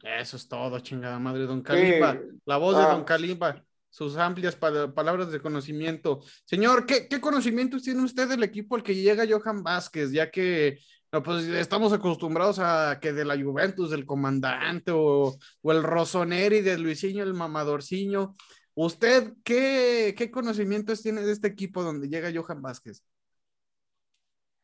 Eso 0.02 0.36
es 0.36 0.48
todo, 0.48 0.78
chingada 0.80 1.18
madre, 1.18 1.44
don 1.44 1.62
Kalimba. 1.62 2.18
La 2.44 2.56
voz 2.58 2.76
de 2.76 2.82
Ah. 2.82 2.92
don 2.92 3.04
Kalimba, 3.04 3.64
sus 3.88 4.16
amplias 4.16 4.54
pa- 4.56 4.92
palabras 4.92 5.30
de 5.32 5.40
conocimiento. 5.40 6.20
Señor, 6.44 6.84
¿qué, 6.84 7.08
qué 7.08 7.20
conocimientos 7.20 7.82
tiene 7.82 8.02
usted 8.02 8.28
del 8.28 8.42
equipo 8.42 8.76
al 8.76 8.82
que 8.82 8.94
llega 8.94 9.24
Johan 9.28 9.62
Vázquez? 9.62 10.10
Ya 10.12 10.30
que 10.30 10.78
no, 11.10 11.22
pues, 11.22 11.44
estamos 11.46 11.92
acostumbrados 11.92 12.58
a 12.58 12.98
que 13.00 13.12
de 13.12 13.24
la 13.24 13.40
Juventus, 13.40 13.90
del 13.90 14.04
comandante 14.04 14.90
o, 14.92 15.38
o 15.62 15.72
el 15.72 15.82
Rossoneri 15.82 16.60
de 16.60 16.76
Luisinho, 16.76 17.22
el 17.22 17.34
mamadorciño. 17.34 18.34
¿Usted 18.74 19.34
qué, 19.44 20.14
qué 20.18 20.30
conocimientos 20.32 21.00
tiene 21.00 21.20
de 21.22 21.30
este 21.32 21.46
equipo 21.46 21.82
donde 21.84 22.08
llega 22.08 22.32
Johan 22.34 22.60
Vázquez? 22.60 23.04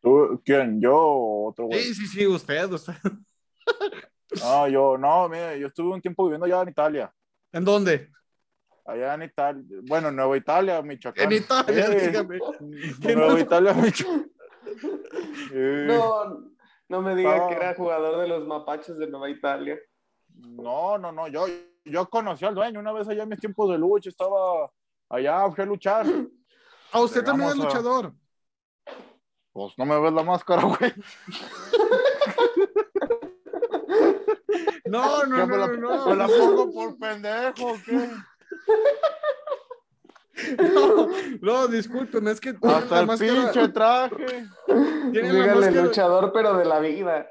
¿Tú, 0.02 0.42
¿Quién? 0.44 0.80
¿Yo 0.80 0.96
o 0.96 1.48
otro 1.50 1.66
güey? 1.66 1.80
Sí, 1.82 1.94
sí, 1.94 2.06
sí, 2.08 2.26
usted, 2.26 2.70
usted. 2.72 2.94
No, 4.38 4.68
yo, 4.68 4.96
no, 4.98 5.28
mire, 5.28 5.58
yo 5.58 5.66
estuve 5.68 5.92
un 5.94 6.00
tiempo 6.00 6.24
viviendo 6.24 6.46
allá 6.46 6.62
en 6.62 6.68
Italia. 6.68 7.12
¿En 7.52 7.64
dónde? 7.64 8.10
Allá 8.86 9.14
en 9.14 9.22
Italia, 9.22 9.62
bueno, 9.84 10.08
en 10.08 10.16
Nueva 10.16 10.36
Italia, 10.36 10.80
Michoacán. 10.82 11.24
En 11.24 11.32
Italia, 11.38 11.86
Eh, 11.86 12.06
dígame. 12.08 12.38
en 13.02 13.18
Nueva 13.18 13.40
Italia, 13.40 13.72
Michoacán. 13.74 14.30
Eh, 15.52 15.86
No, 15.88 16.50
no 16.88 17.02
me 17.02 17.14
diga 17.14 17.44
Ah. 17.44 17.48
que 17.48 17.54
era 17.54 17.74
jugador 17.74 18.20
de 18.20 18.28
los 18.28 18.46
mapaches 18.46 18.96
de 18.98 19.06
Nueva 19.08 19.28
Italia. 19.30 19.78
no, 20.34 20.96
no, 20.98 21.12
no, 21.12 21.28
yo, 21.28 21.46
yo 21.84 22.08
conocí 22.08 22.44
al 22.44 22.54
dueño 22.54 22.80
una 22.80 22.92
vez 22.92 23.06
allá 23.08 23.24
en 23.24 23.28
mis 23.28 23.40
tiempos 23.40 23.68
de 23.70 23.78
lucha, 23.78 24.08
estaba 24.10 24.70
allá, 25.08 25.50
fui 25.50 25.62
a 25.62 25.66
luchar. 25.66 26.06
Ah, 26.92 27.00
usted 27.00 27.22
también 27.24 27.50
es 27.50 27.54
a- 27.56 27.58
luchador. 27.58 28.12
Pues 29.52 29.74
no 29.76 29.84
me 29.84 30.00
ves 30.00 30.12
la 30.12 30.22
máscara, 30.22 30.62
güey. 30.62 30.94
No, 34.90 35.24
no, 35.26 35.36
¿Qué, 35.36 35.40
no, 35.40 35.46
me, 35.46 35.56
la, 35.56 35.66
no, 35.68 36.06
me 36.06 36.16
la 36.16 36.26
no. 36.26 36.32
pongo 36.36 36.72
por 36.72 36.98
pendejo, 36.98 37.74
¿qué? 37.86 38.10
No, 40.58 41.08
no, 41.42 41.68
discúlpeme, 41.68 42.30
es 42.30 42.40
que 42.40 42.54
tiene 42.54 42.74
Hasta 42.74 43.00
el 43.00 43.06
máscara, 43.06 43.32
pinche 43.52 43.68
traje. 43.68 44.16
tiene 45.12 45.32
la 45.32 45.42
Dígale 45.42 45.54
máscara, 45.60 45.82
luchador, 45.84 46.32
pero 46.32 46.56
de 46.56 46.64
la 46.64 46.80
vida. 46.80 47.28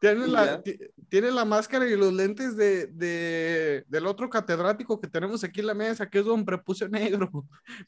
tiene 0.00 0.26
la, 0.28 0.62
tiene 1.08 1.32
máscara 1.44 1.86
y 1.86 1.96
los 1.96 2.12
lentes 2.12 2.56
de, 2.56 2.86
de- 2.86 3.84
del 3.88 4.06
otro 4.06 4.30
catedrático 4.30 5.00
que 5.00 5.08
tenemos 5.08 5.42
aquí 5.42 5.60
en 5.60 5.66
la 5.66 5.74
mesa, 5.74 6.08
que 6.08 6.20
es 6.20 6.24
don 6.24 6.44
Prepucio 6.44 6.88
Negro, 6.88 7.28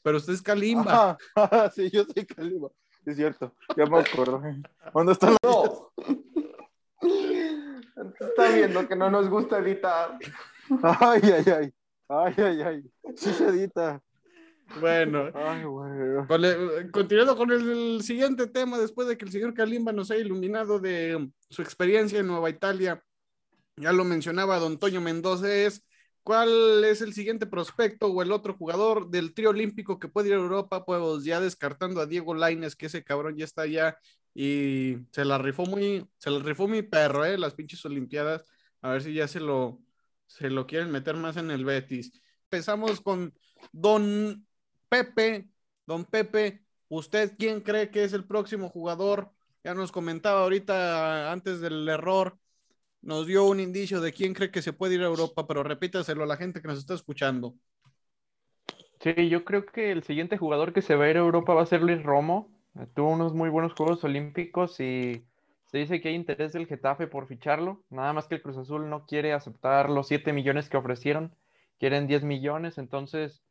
pero 0.03 0.17
usted 0.17 0.33
es 0.33 0.41
Kalimba. 0.41 1.17
Ajá, 1.35 1.71
sí, 1.75 1.89
yo 1.89 2.03
soy 2.03 2.25
Calima. 2.25 2.67
Es 3.05 3.15
cierto, 3.15 3.55
ya 3.77 3.85
me 3.85 3.99
acuerdo. 3.99 4.41
¿Dónde 4.93 5.13
está 5.13 5.29
la... 5.31 5.37
No. 5.41 5.93
Está 8.19 8.49
viendo 8.49 8.87
que 8.87 8.95
no 8.95 9.09
nos 9.09 9.29
gusta 9.29 9.59
editar. 9.59 10.17
Ay, 10.83 11.21
ay, 11.23 11.45
ay. 11.51 11.73
Ay, 12.07 12.33
ay, 12.37 12.61
ay. 12.61 12.83
Sí 13.15 13.31
se 13.33 13.47
edita. 13.47 14.01
Bueno, 14.79 15.31
Ay, 15.33 15.63
el- 15.63 16.91
continuando 16.91 17.35
con 17.35 17.51
el, 17.51 17.69
el 17.95 18.03
siguiente 18.03 18.45
tema, 18.45 18.77
después 18.77 19.07
de 19.07 19.17
que 19.17 19.25
el 19.25 19.31
señor 19.31 19.53
Kalimba 19.55 19.91
nos 19.91 20.11
haya 20.11 20.21
iluminado 20.21 20.79
de 20.79 21.31
su 21.49 21.63
experiencia 21.63 22.19
en 22.19 22.27
Nueva 22.27 22.51
Italia, 22.51 23.03
ya 23.77 23.91
lo 23.91 24.03
mencionaba 24.03 24.59
don 24.59 24.77
Toño 24.77 25.01
Mendoza, 25.01 25.51
es 25.51 25.83
¿Cuál 26.29 26.83
es 26.85 27.01
el 27.01 27.13
siguiente 27.13 27.47
prospecto 27.47 28.05
o 28.07 28.21
el 28.21 28.31
otro 28.31 28.53
jugador 28.53 29.09
del 29.09 29.33
trío 29.33 29.49
olímpico 29.49 29.97
que 29.97 30.09
puede 30.09 30.27
ir 30.27 30.35
a 30.35 30.37
Europa? 30.37 30.85
Pues 30.85 31.23
ya 31.23 31.39
descartando 31.39 32.01
a 32.01 32.05
Diego 32.05 32.35
Laines, 32.35 32.75
que 32.75 32.85
ese 32.85 33.03
cabrón 33.03 33.35
ya 33.35 33.45
está 33.45 33.63
allá 33.63 33.97
y 34.33 34.97
se 35.11 35.25
la 35.25 35.37
rifó 35.37 35.65
muy, 35.65 36.07
se 36.17 36.29
la 36.29 36.39
rifó 36.39 36.67
mi 36.67 36.81
perro, 36.81 37.25
¿eh? 37.25 37.37
Las 37.37 37.55
pinches 37.55 37.83
Olimpiadas. 37.85 38.45
A 38.81 38.91
ver 38.91 39.01
si 39.03 39.13
ya 39.13 39.27
se 39.27 39.39
lo, 39.39 39.81
se 40.27 40.49
lo 40.49 40.67
quieren 40.67 40.91
meter 40.91 41.15
más 41.15 41.37
en 41.37 41.51
el 41.51 41.65
Betis. 41.65 42.11
Empezamos 42.45 43.01
con 43.01 43.33
Don 43.71 44.47
Pepe. 44.87 45.49
Don 45.85 46.05
Pepe, 46.05 46.63
¿usted 46.87 47.33
quién 47.37 47.61
cree 47.61 47.89
que 47.89 48.03
es 48.03 48.13
el 48.13 48.25
próximo 48.25 48.69
jugador? 48.69 49.31
Ya 49.63 49.73
nos 49.73 49.91
comentaba 49.91 50.41
ahorita 50.43 51.31
antes 51.31 51.59
del 51.59 51.87
error 51.89 52.39
nos 53.01 53.27
dio 53.27 53.45
un 53.45 53.59
indicio 53.59 54.01
de 54.01 54.11
quién 54.11 54.33
cree 54.33 54.51
que 54.51 54.61
se 54.61 54.73
puede 54.73 54.95
ir 54.95 55.01
a 55.01 55.05
Europa, 55.05 55.47
pero 55.47 55.63
repítaselo 55.63 56.23
a 56.23 56.27
la 56.27 56.37
gente 56.37 56.61
que 56.61 56.67
nos 56.67 56.79
está 56.79 56.93
escuchando. 56.93 57.55
Sí, 59.01 59.29
yo 59.29 59.45
creo 59.45 59.65
que 59.65 59.91
el 59.91 60.03
siguiente 60.03 60.37
jugador 60.37 60.73
que 60.73 60.81
se 60.81 60.95
va 60.95 61.05
a 61.05 61.09
ir 61.09 61.17
a 61.17 61.21
Europa 61.21 61.53
va 61.53 61.61
a 61.61 61.65
ser 61.65 61.81
Luis 61.81 62.03
Romo. 62.03 62.51
Tuvo 62.93 63.09
unos 63.09 63.33
muy 63.33 63.49
buenos 63.49 63.73
Juegos 63.73 64.03
Olímpicos 64.03 64.79
y 64.79 65.23
se 65.67 65.77
dice 65.77 66.01
que 66.01 66.09
hay 66.09 66.15
interés 66.15 66.53
del 66.53 66.67
Getafe 66.67 67.07
por 67.07 67.27
ficharlo. 67.27 67.83
Nada 67.89 68.13
más 68.13 68.27
que 68.27 68.35
el 68.35 68.41
Cruz 68.41 68.57
Azul 68.57 68.89
no 68.89 69.05
quiere 69.05 69.33
aceptar 69.33 69.89
los 69.89 70.07
7 70.07 70.33
millones 70.33 70.69
que 70.69 70.77
ofrecieron, 70.77 71.35
quieren 71.79 72.07
10 72.07 72.23
millones. 72.23 72.77
Entonces, 72.77 73.43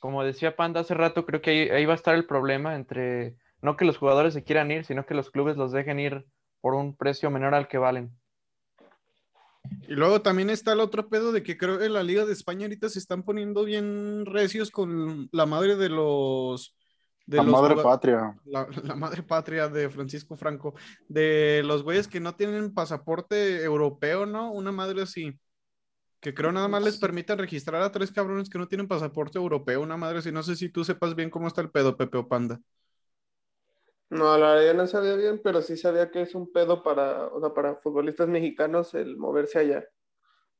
como 0.00 0.24
decía 0.24 0.56
Panda 0.56 0.80
hace 0.80 0.94
rato, 0.94 1.26
creo 1.26 1.42
que 1.42 1.50
ahí, 1.50 1.68
ahí 1.68 1.86
va 1.86 1.92
a 1.92 1.96
estar 1.96 2.14
el 2.14 2.26
problema 2.26 2.74
entre 2.74 3.36
no 3.62 3.76
que 3.76 3.84
los 3.84 3.98
jugadores 3.98 4.34
se 4.34 4.44
quieran 4.44 4.70
ir, 4.70 4.84
sino 4.84 5.04
que 5.04 5.14
los 5.14 5.30
clubes 5.30 5.56
los 5.56 5.72
dejen 5.72 6.00
ir 6.00 6.24
por 6.60 6.74
un 6.74 6.96
precio 6.96 7.30
menor 7.30 7.54
al 7.54 7.68
que 7.68 7.78
valen. 7.78 8.10
Y 9.88 9.94
luego 9.94 10.22
también 10.22 10.50
está 10.50 10.72
el 10.72 10.80
otro 10.80 11.08
pedo 11.08 11.32
de 11.32 11.42
que 11.42 11.58
creo 11.58 11.78
que 11.78 11.88
la 11.88 12.02
Liga 12.02 12.24
de 12.24 12.32
España 12.32 12.64
ahorita 12.64 12.88
se 12.88 12.98
están 12.98 13.22
poniendo 13.22 13.64
bien 13.64 14.24
recios 14.26 14.70
con 14.70 15.28
la 15.32 15.46
madre 15.46 15.76
de 15.76 15.88
los. 15.88 16.74
De 17.30 17.36
la 17.36 17.44
madre 17.44 17.76
patria. 17.80 18.36
La, 18.44 18.66
madre 18.96 19.22
patria 19.22 19.68
de 19.68 19.88
Francisco 19.88 20.34
Franco. 20.34 20.74
De 21.06 21.62
los 21.64 21.84
güeyes 21.84 22.08
que 22.08 22.18
no 22.18 22.34
tienen 22.34 22.74
pasaporte 22.74 23.62
europeo, 23.62 24.26
¿no? 24.26 24.50
Una 24.50 24.72
madre 24.72 25.02
así. 25.02 25.38
Que 26.18 26.34
creo 26.34 26.50
nada 26.50 26.66
más 26.66 26.82
les 26.82 26.98
permite 26.98 27.36
registrar 27.36 27.82
a 27.82 27.92
tres 27.92 28.10
cabrones 28.10 28.50
que 28.50 28.58
no 28.58 28.66
tienen 28.66 28.88
pasaporte 28.88 29.38
europeo. 29.38 29.80
Una 29.80 29.96
madre 29.96 30.18
así. 30.18 30.32
No 30.32 30.42
sé 30.42 30.56
si 30.56 30.70
tú 30.70 30.82
sepas 30.82 31.14
bien 31.14 31.30
cómo 31.30 31.46
está 31.46 31.60
el 31.60 31.70
pedo, 31.70 31.96
Pepe 31.96 32.18
o 32.18 32.26
Panda. 32.26 32.60
No, 34.08 34.36
la 34.36 34.54
verdad 34.54 34.74
no 34.74 34.88
sabía 34.88 35.14
bien, 35.14 35.40
pero 35.42 35.62
sí 35.62 35.76
sabía 35.76 36.10
que 36.10 36.22
es 36.22 36.34
un 36.34 36.50
pedo 36.50 36.82
para, 36.82 37.28
o 37.28 37.38
sea, 37.38 37.54
para 37.54 37.76
futbolistas 37.76 38.26
mexicanos 38.26 38.92
el 38.94 39.16
moverse 39.16 39.60
allá. 39.60 39.84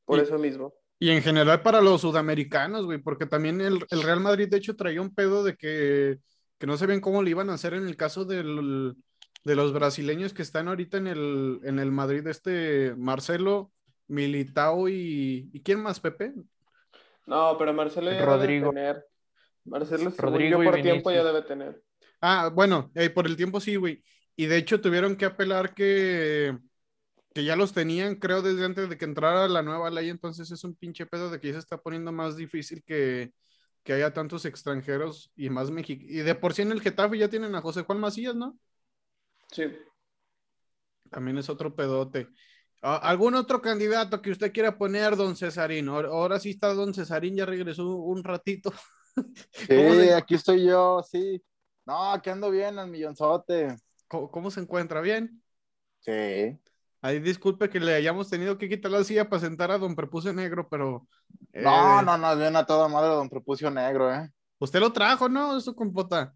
Por 0.04 0.20
eso 0.20 0.38
mismo. 0.38 0.72
Y 1.00 1.10
en 1.10 1.20
general 1.20 1.62
para 1.62 1.80
los 1.80 2.02
sudamericanos, 2.02 2.84
güey, 2.84 2.98
porque 2.98 3.26
también 3.26 3.60
el, 3.60 3.80
Real 3.90 4.20
Madrid, 4.20 4.48
de 4.48 4.58
hecho, 4.58 4.76
traía 4.76 5.02
un 5.02 5.12
pedo 5.12 5.42
de 5.42 5.56
que, 5.56 6.18
que 6.60 6.66
no 6.66 6.76
sabían 6.76 7.00
cómo 7.00 7.22
le 7.22 7.30
iban 7.30 7.48
a 7.48 7.54
hacer 7.54 7.72
en 7.72 7.86
el 7.86 7.96
caso 7.96 8.26
del, 8.26 8.94
de 9.44 9.56
los 9.56 9.72
brasileños 9.72 10.34
que 10.34 10.42
están 10.42 10.68
ahorita 10.68 10.98
en 10.98 11.06
el, 11.06 11.58
en 11.64 11.78
el 11.78 11.90
Madrid, 11.90 12.26
este 12.26 12.94
Marcelo, 12.96 13.72
Militao 14.08 14.90
y, 14.90 15.48
y 15.54 15.62
¿quién 15.62 15.80
más, 15.80 16.00
Pepe? 16.00 16.34
No, 17.26 17.56
pero 17.58 17.72
Marcelo 17.72 18.12
ya 18.12 18.26
Rodrigo. 18.26 18.72
debe 18.72 18.82
tener. 18.82 19.06
Marcelo, 19.64 20.12
Rodrigo 20.18 20.62
por 20.62 20.82
tiempo 20.82 21.10
ya 21.10 21.24
debe 21.24 21.42
tener. 21.42 21.82
Ah, 22.20 22.50
bueno, 22.52 22.90
eh, 22.94 23.08
por 23.08 23.26
el 23.26 23.36
tiempo 23.36 23.58
sí, 23.58 23.76
güey. 23.76 24.02
Y 24.36 24.44
de 24.44 24.58
hecho 24.58 24.82
tuvieron 24.82 25.16
que 25.16 25.24
apelar 25.24 25.72
que, 25.74 26.58
que 27.32 27.44
ya 27.44 27.56
los 27.56 27.72
tenían, 27.72 28.16
creo, 28.16 28.42
desde 28.42 28.66
antes 28.66 28.90
de 28.90 28.98
que 28.98 29.06
entrara 29.06 29.48
la 29.48 29.62
nueva 29.62 29.88
ley. 29.88 30.10
Entonces 30.10 30.50
es 30.50 30.62
un 30.62 30.74
pinche 30.76 31.06
pedo 31.06 31.30
de 31.30 31.40
que 31.40 31.48
ya 31.48 31.54
se 31.54 31.60
está 31.60 31.78
poniendo 31.78 32.12
más 32.12 32.36
difícil 32.36 32.82
que, 32.84 33.32
que 33.82 33.92
haya 33.92 34.12
tantos 34.12 34.44
extranjeros 34.44 35.32
y 35.37 35.50
más 35.50 35.70
mexicanos. 35.70 36.12
Y 36.12 36.18
de 36.18 36.34
por 36.34 36.54
sí 36.54 36.62
en 36.62 36.72
el 36.72 36.80
Getafe 36.80 37.18
ya 37.18 37.28
tienen 37.28 37.54
a 37.54 37.60
José 37.60 37.82
Juan 37.82 38.00
Macías, 38.00 38.34
¿no? 38.34 38.58
Sí. 39.50 39.64
También 41.10 41.38
es 41.38 41.49
otro 41.49 41.75
pedote. 41.75 42.28
Ah, 42.82 42.96
¿Algún 42.96 43.34
otro 43.34 43.60
candidato 43.60 44.22
que 44.22 44.30
usted 44.30 44.52
quiera 44.52 44.78
poner, 44.78 45.16
don 45.16 45.37
Cesarín? 45.37 45.88
Ahora 45.88 46.40
sí 46.40 46.50
está 46.50 46.72
don 46.72 46.94
Cesarín, 46.94 47.37
ya 47.37 47.46
regresó 47.46 47.96
un 47.96 48.25
ratito. 48.25 48.72
Sí, 49.52 49.75
aquí 50.14 50.37
estoy 50.37 50.64
yo, 50.66 51.02
sí. 51.02 51.42
No, 51.84 52.14
que 52.22 52.30
ando 52.30 52.49
bien 52.49 52.78
al 52.78 52.88
millonzote. 52.88 53.76
¿Cómo, 54.06 54.50
se 54.50 54.60
encuentra? 54.60 55.00
¿Bien? 55.00 55.42
Sí. 55.99 56.56
Ahí 57.02 57.19
disculpe 57.19 57.71
que 57.71 57.80
le 57.80 57.95
hayamos 57.95 58.28
tenido 58.28 58.59
que 58.59 58.69
quitar 58.69 58.90
la 58.90 59.04
silla 59.04 59.28
para 59.28 59.40
sentar 59.40 59.71
a 59.71 59.78
don 59.78 59.97
Prepucio 59.97 60.33
Negro, 60.33 60.69
pero. 60.69 61.07
No, 61.52 62.00
eh, 62.00 62.04
no, 62.04 62.19
no, 62.19 62.37
bien 62.37 62.54
a 62.57 62.66
toda 62.66 62.88
madre 62.88 63.09
don 63.09 63.30
Prepucio 63.30 63.71
Negro, 63.71 64.14
¿eh? 64.14 64.30
Usted 64.59 64.80
lo 64.80 64.92
trajo, 64.92 65.28
¿no? 65.28 65.59
Su 65.61 65.75
compota. 65.75 66.35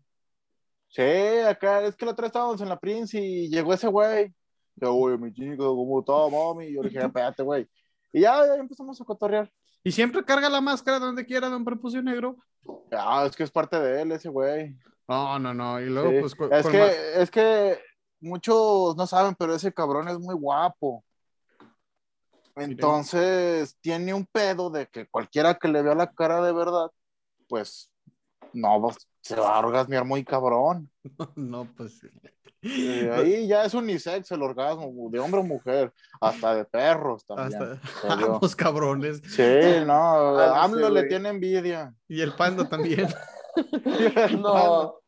Sí, 0.88 1.02
acá, 1.02 1.82
es 1.82 1.96
que 1.96 2.06
la 2.06 2.12
otra 2.12 2.28
estábamos 2.28 2.60
en 2.60 2.68
la 2.68 2.78
Prince 2.78 3.20
y 3.20 3.50
llegó 3.50 3.74
ese 3.74 3.88
güey. 3.88 4.32
Yo, 4.76 4.94
güey, 4.94 5.18
mi 5.18 5.32
chico, 5.32 5.76
¿cómo 5.76 6.00
está, 6.00 6.12
mami? 6.34 6.66
Y 6.66 6.74
yo 6.74 6.82
le 6.82 6.88
dije, 6.88 7.04
espérate, 7.04 7.42
güey. 7.42 7.68
Y 8.12 8.20
ya, 8.20 8.46
ya, 8.46 8.54
empezamos 8.54 8.98
a 9.00 9.04
cotorrear. 9.04 9.52
¿Y 9.82 9.92
siempre 9.92 10.24
carga 10.24 10.48
la 10.48 10.62
máscara 10.62 10.98
donde 10.98 11.26
quiera, 11.26 11.48
don 11.48 11.64
Prepucio 11.64 12.00
Negro? 12.02 12.36
Ah, 12.90 13.24
es 13.28 13.36
que 13.36 13.42
es 13.42 13.50
parte 13.50 13.78
de 13.78 14.02
él, 14.02 14.12
ese 14.12 14.30
güey. 14.30 14.74
No, 15.06 15.38
no, 15.38 15.52
no. 15.52 15.80
Y 15.80 15.86
luego, 15.86 16.10
pues. 16.20 16.34
Es, 16.50 16.66
que, 16.66 17.22
es 17.22 17.30
que 17.30 17.78
muchos 18.24 18.96
no 18.96 19.06
saben, 19.06 19.34
pero 19.34 19.54
ese 19.54 19.72
cabrón 19.72 20.08
es 20.08 20.18
muy 20.18 20.34
guapo. 20.34 21.04
Entonces, 22.56 23.76
tiene 23.80 24.14
un 24.14 24.26
pedo 24.26 24.70
de 24.70 24.86
que 24.86 25.06
cualquiera 25.08 25.54
que 25.54 25.68
le 25.68 25.82
vea 25.82 25.94
la 25.94 26.12
cara 26.12 26.40
de 26.42 26.52
verdad, 26.52 26.90
pues, 27.48 27.90
no, 28.52 28.80
pues, 28.80 28.96
se 29.20 29.36
va 29.36 29.56
a 29.56 29.58
orgasmear 29.58 30.04
muy 30.04 30.24
cabrón. 30.24 30.90
No, 31.36 31.66
pues. 31.76 32.00
ahí 32.62 33.46
ya 33.46 33.64
es 33.64 33.74
unisex 33.74 34.30
el 34.30 34.42
orgasmo, 34.42 35.10
de 35.10 35.18
hombre 35.18 35.40
o 35.40 35.44
mujer, 35.44 35.92
hasta 36.20 36.54
de 36.54 36.64
perros 36.64 37.26
también. 37.26 37.62
Hasta, 37.62 38.12
ambos 38.12 38.56
cabrones. 38.56 39.20
Sí, 39.26 39.84
no, 39.86 40.38
AMLO 40.38 40.88
le 40.90 41.04
tiene 41.04 41.28
envidia. 41.28 41.94
Y 42.08 42.20
el 42.20 42.34
panda 42.34 42.68
también. 42.68 43.08
no. 44.38 45.00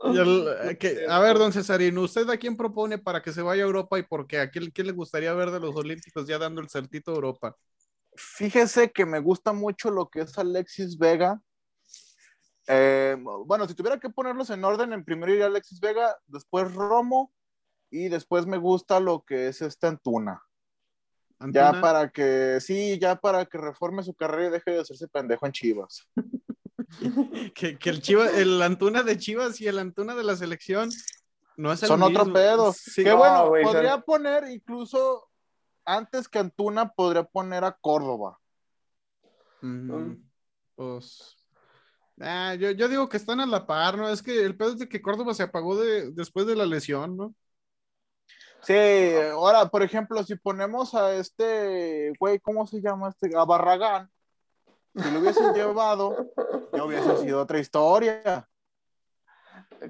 Eh, 0.80 1.06
a 1.08 1.18
ver, 1.18 1.38
don 1.38 1.52
Cesarino, 1.52 2.02
¿usted 2.02 2.28
a 2.30 2.38
quién 2.38 2.56
propone 2.56 2.98
para 2.98 3.20
que 3.20 3.32
se 3.32 3.42
vaya 3.42 3.62
a 3.62 3.66
Europa 3.66 3.98
y 3.98 4.02
por 4.02 4.26
qué? 4.26 4.40
¿A 4.40 4.50
quién, 4.50 4.72
le 4.74 4.92
gustaría 4.92 5.34
ver 5.34 5.50
de 5.50 5.60
los 5.60 5.76
Olímpicos 5.76 6.26
ya 6.26 6.38
dando 6.38 6.60
el 6.60 6.70
certito 6.70 7.10
a 7.10 7.14
Europa? 7.14 7.56
Fíjese 8.16 8.90
que 8.90 9.04
me 9.04 9.20
gusta 9.20 9.52
mucho 9.52 9.90
lo 9.90 10.08
que 10.08 10.22
es 10.22 10.36
Alexis 10.38 10.96
Vega. 10.98 11.40
Eh, 12.66 13.16
bueno, 13.44 13.68
si 13.68 13.74
tuviera 13.74 13.98
que 13.98 14.10
ponerlos 14.10 14.50
en 14.50 14.64
orden, 14.64 14.92
en 14.92 15.04
primero 15.04 15.32
iría 15.32 15.46
Alexis 15.46 15.80
Vega, 15.80 16.16
después 16.26 16.72
Romo 16.72 17.32
y 17.90 18.08
después 18.08 18.46
me 18.46 18.56
gusta 18.56 19.00
lo 19.00 19.24
que 19.24 19.48
es 19.48 19.60
esta 19.60 19.88
Antuna. 19.88 20.42
Ya 21.52 21.80
para 21.80 22.10
que, 22.10 22.58
sí, 22.60 22.98
ya 22.98 23.16
para 23.16 23.46
que 23.46 23.56
reforme 23.56 24.02
su 24.02 24.14
carrera 24.14 24.48
y 24.48 24.50
deje 24.50 24.72
de 24.72 24.80
hacerse 24.80 25.08
pendejo 25.08 25.46
en 25.46 25.52
Chivas. 25.52 26.06
que, 27.54 27.78
el 27.82 28.02
Chivas, 28.02 28.34
el 28.34 28.60
Antuna 28.62 29.02
de 29.02 29.18
Chivas 29.18 29.60
y 29.60 29.68
el 29.68 29.78
Antuna 29.78 30.14
de 30.14 30.24
la 30.24 30.36
selección 30.36 30.90
no 31.56 31.72
es 31.72 31.82
el 31.82 31.88
Son 31.88 32.02
otro 32.02 32.32
pedo. 32.32 32.74
que 32.94 33.12
bueno, 33.12 33.52
podría 33.62 34.00
poner 34.00 34.48
incluso 34.50 35.28
antes 35.84 36.28
que 36.28 36.38
Antuna, 36.38 36.88
podría 36.92 37.24
poner 37.24 37.64
a 37.64 37.72
Córdoba. 37.72 38.38
Mm, 39.60 40.14
pues. 40.74 41.36
Ah, 42.20 42.54
yo, 42.54 42.70
yo, 42.70 42.88
digo 42.88 43.08
que 43.08 43.16
están 43.16 43.40
a 43.40 43.46
la 43.46 43.66
par, 43.66 43.96
¿no? 43.96 44.08
Es 44.08 44.22
que 44.22 44.44
el 44.44 44.56
pedo 44.56 44.70
es 44.70 44.78
de 44.78 44.88
que 44.88 45.00
Córdoba 45.00 45.34
se 45.34 45.42
apagó 45.42 45.76
de, 45.80 46.10
después 46.12 46.46
de 46.46 46.56
la 46.56 46.66
lesión, 46.66 47.16
¿no? 47.16 47.34
Sí, 48.62 48.74
ahora, 49.32 49.66
por 49.66 49.82
ejemplo, 49.82 50.22
si 50.22 50.36
ponemos 50.36 50.94
a 50.94 51.14
este 51.14 52.12
güey, 52.20 52.38
¿cómo 52.40 52.66
se 52.66 52.80
llama 52.80 53.08
este? 53.08 53.34
A 53.36 53.44
Barragán, 53.44 54.10
si 55.02 55.10
lo 55.10 55.20
hubiesen 55.20 55.52
llevado, 55.54 56.32
ya 56.72 56.84
hubiese 56.84 57.16
sido 57.18 57.42
otra 57.42 57.58
historia. 57.58 58.48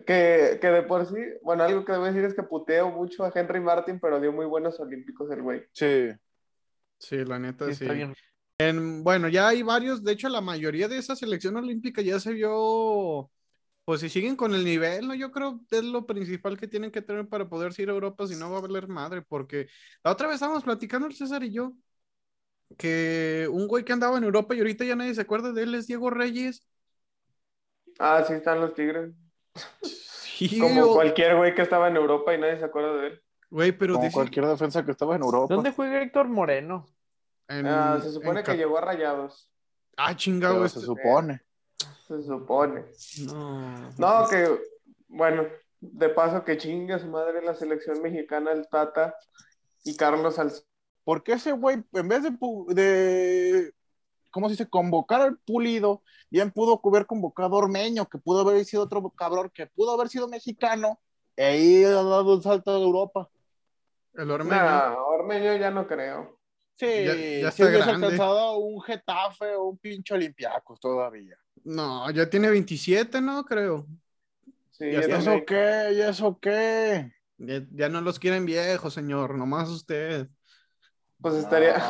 Que, 0.06 0.58
que, 0.60 0.68
de 0.68 0.82
por 0.82 1.06
sí, 1.06 1.16
bueno, 1.42 1.64
algo 1.64 1.84
que 1.84 1.92
debo 1.92 2.04
decir 2.04 2.24
es 2.24 2.34
que 2.34 2.42
puteo 2.42 2.90
mucho 2.90 3.24
a 3.24 3.32
Henry 3.34 3.60
Martin, 3.60 3.98
pero 3.98 4.20
dio 4.20 4.32
muy 4.32 4.46
buenos 4.46 4.78
olímpicos 4.78 5.30
el 5.30 5.42
güey. 5.42 5.62
Sí. 5.72 6.10
Sí, 6.98 7.24
la 7.24 7.38
neta 7.38 7.72
sí. 7.72 7.86
En, 8.58 9.02
bueno, 9.02 9.28
ya 9.28 9.48
hay 9.48 9.62
varios, 9.62 10.04
de 10.04 10.12
hecho 10.12 10.28
la 10.28 10.42
mayoría 10.42 10.86
de 10.86 10.98
esa 10.98 11.16
selección 11.16 11.56
olímpica 11.56 12.02
ya 12.02 12.20
se 12.20 12.32
vio 12.34 13.30
pues 13.90 14.02
si 14.02 14.08
siguen 14.08 14.36
con 14.36 14.54
el 14.54 14.64
nivel, 14.64 15.08
¿no? 15.08 15.14
Yo 15.14 15.32
creo 15.32 15.62
que 15.68 15.78
es 15.78 15.84
lo 15.84 16.06
principal 16.06 16.56
que 16.56 16.68
tienen 16.68 16.92
que 16.92 17.02
tener 17.02 17.26
para 17.26 17.48
poder 17.48 17.72
ir 17.78 17.88
a 17.88 17.92
Europa, 17.92 18.26
si 18.26 18.36
no 18.36 18.50
va 18.50 18.58
a 18.58 18.60
valer 18.60 18.86
madre, 18.86 19.22
porque 19.22 19.66
la 20.04 20.12
otra 20.12 20.28
vez 20.28 20.34
estábamos 20.34 20.62
platicando 20.62 21.08
el 21.08 21.14
César 21.14 21.42
y 21.42 21.52
yo, 21.52 21.72
que 22.76 23.48
un 23.50 23.66
güey 23.66 23.84
que 23.84 23.92
andaba 23.92 24.18
en 24.18 24.24
Europa 24.24 24.54
y 24.54 24.58
ahorita 24.58 24.84
ya 24.84 24.96
nadie 24.96 25.14
se 25.14 25.22
acuerda 25.22 25.52
de 25.52 25.62
él 25.62 25.74
es 25.74 25.86
Diego 25.86 26.10
Reyes. 26.10 26.66
Ah, 27.98 28.24
sí 28.26 28.32
están 28.32 28.60
los 28.60 28.74
Tigres. 28.74 29.12
Como 30.58 30.94
cualquier 30.94 31.36
güey 31.36 31.54
que 31.54 31.62
estaba 31.62 31.88
en 31.88 31.96
Europa 31.96 32.34
y 32.34 32.38
nadie 32.38 32.58
se 32.58 32.64
acuerda 32.64 32.96
de 32.96 33.06
él. 33.08 33.22
Güey, 33.50 33.72
pero 33.72 33.94
Como 33.94 34.10
cualquier 34.10 34.46
defensa 34.46 34.84
que 34.84 34.92
estaba 34.92 35.16
en 35.16 35.22
Europa. 35.22 35.54
¿Dónde 35.54 35.72
juega 35.72 36.00
Héctor 36.02 36.28
Moreno? 36.28 36.86
Ah, 37.48 37.98
se 38.00 38.12
supone 38.12 38.42
que 38.42 38.56
llegó 38.56 38.78
a 38.78 38.80
Rayados. 38.80 39.50
Ah, 39.96 40.14
chingado. 40.16 40.66
Se 40.68 40.80
supone. 40.80 41.42
Se 42.06 42.22
supone. 42.22 42.84
No. 43.26 43.90
No, 43.98 44.28
que, 44.28 44.58
bueno, 45.08 45.46
de 45.80 46.08
paso 46.10 46.44
que 46.44 46.56
chingue 46.56 46.94
a 46.94 46.98
su 46.98 47.08
madre 47.08 47.42
la 47.42 47.54
selección 47.54 48.00
mexicana, 48.00 48.52
el 48.52 48.68
Tata 48.68 49.14
y 49.84 49.96
Carlos 49.96 50.36
Salcedo. 50.36 50.69
Porque 51.10 51.32
ese 51.32 51.50
güey, 51.50 51.82
en 51.92 52.08
vez 52.08 52.22
de, 52.22 52.30
de 52.72 53.74
¿cómo 54.30 54.46
se 54.46 54.52
dice? 54.52 54.68
Convocar 54.68 55.20
al 55.20 55.38
pulido, 55.38 56.04
bien 56.30 56.52
pudo 56.52 56.80
haber 56.84 57.04
convocado 57.04 57.56
a 57.56 57.58
Ormeño, 57.64 58.08
que 58.08 58.18
pudo 58.18 58.48
haber 58.48 58.64
sido 58.64 58.84
otro 58.84 59.10
cabrón, 59.10 59.50
que 59.52 59.66
pudo 59.66 59.92
haber 59.92 60.08
sido 60.08 60.28
mexicano, 60.28 61.00
e 61.34 61.58
ir 61.58 61.86
ha 61.88 62.04
dado 62.04 62.36
un 62.36 62.40
salto 62.44 62.72
de 62.78 62.84
Europa. 62.84 63.28
El 64.14 64.30
Ormeño. 64.30 65.04
Ormeño 65.04 65.56
ya 65.56 65.72
no 65.72 65.84
creo. 65.88 66.38
Sí, 66.76 66.86
ya, 66.86 67.16
ya 67.16 67.50
sí 67.50 67.64
alcanzado 67.64 68.58
un 68.58 68.80
Getafe 68.80 69.56
o 69.56 69.64
un 69.64 69.78
pinche 69.78 70.14
Olympiacos 70.14 70.78
todavía. 70.78 71.36
No, 71.64 72.08
ya 72.12 72.30
tiene 72.30 72.50
27, 72.50 73.20
¿no? 73.20 73.44
Creo. 73.44 73.84
Sí, 74.70 74.84
¿Y 74.84 74.94
eso 74.94 75.42
qué? 75.44 75.88
¿Y 75.92 76.02
eso 76.02 76.38
qué? 76.40 77.12
Ya, 77.36 77.88
no 77.88 78.00
los 78.00 78.20
quieren 78.20 78.46
viejos, 78.46 78.94
señor, 78.94 79.34
nomás 79.34 79.70
usted. 79.70 80.28
Pues 81.20 81.34
estaría. 81.34 81.82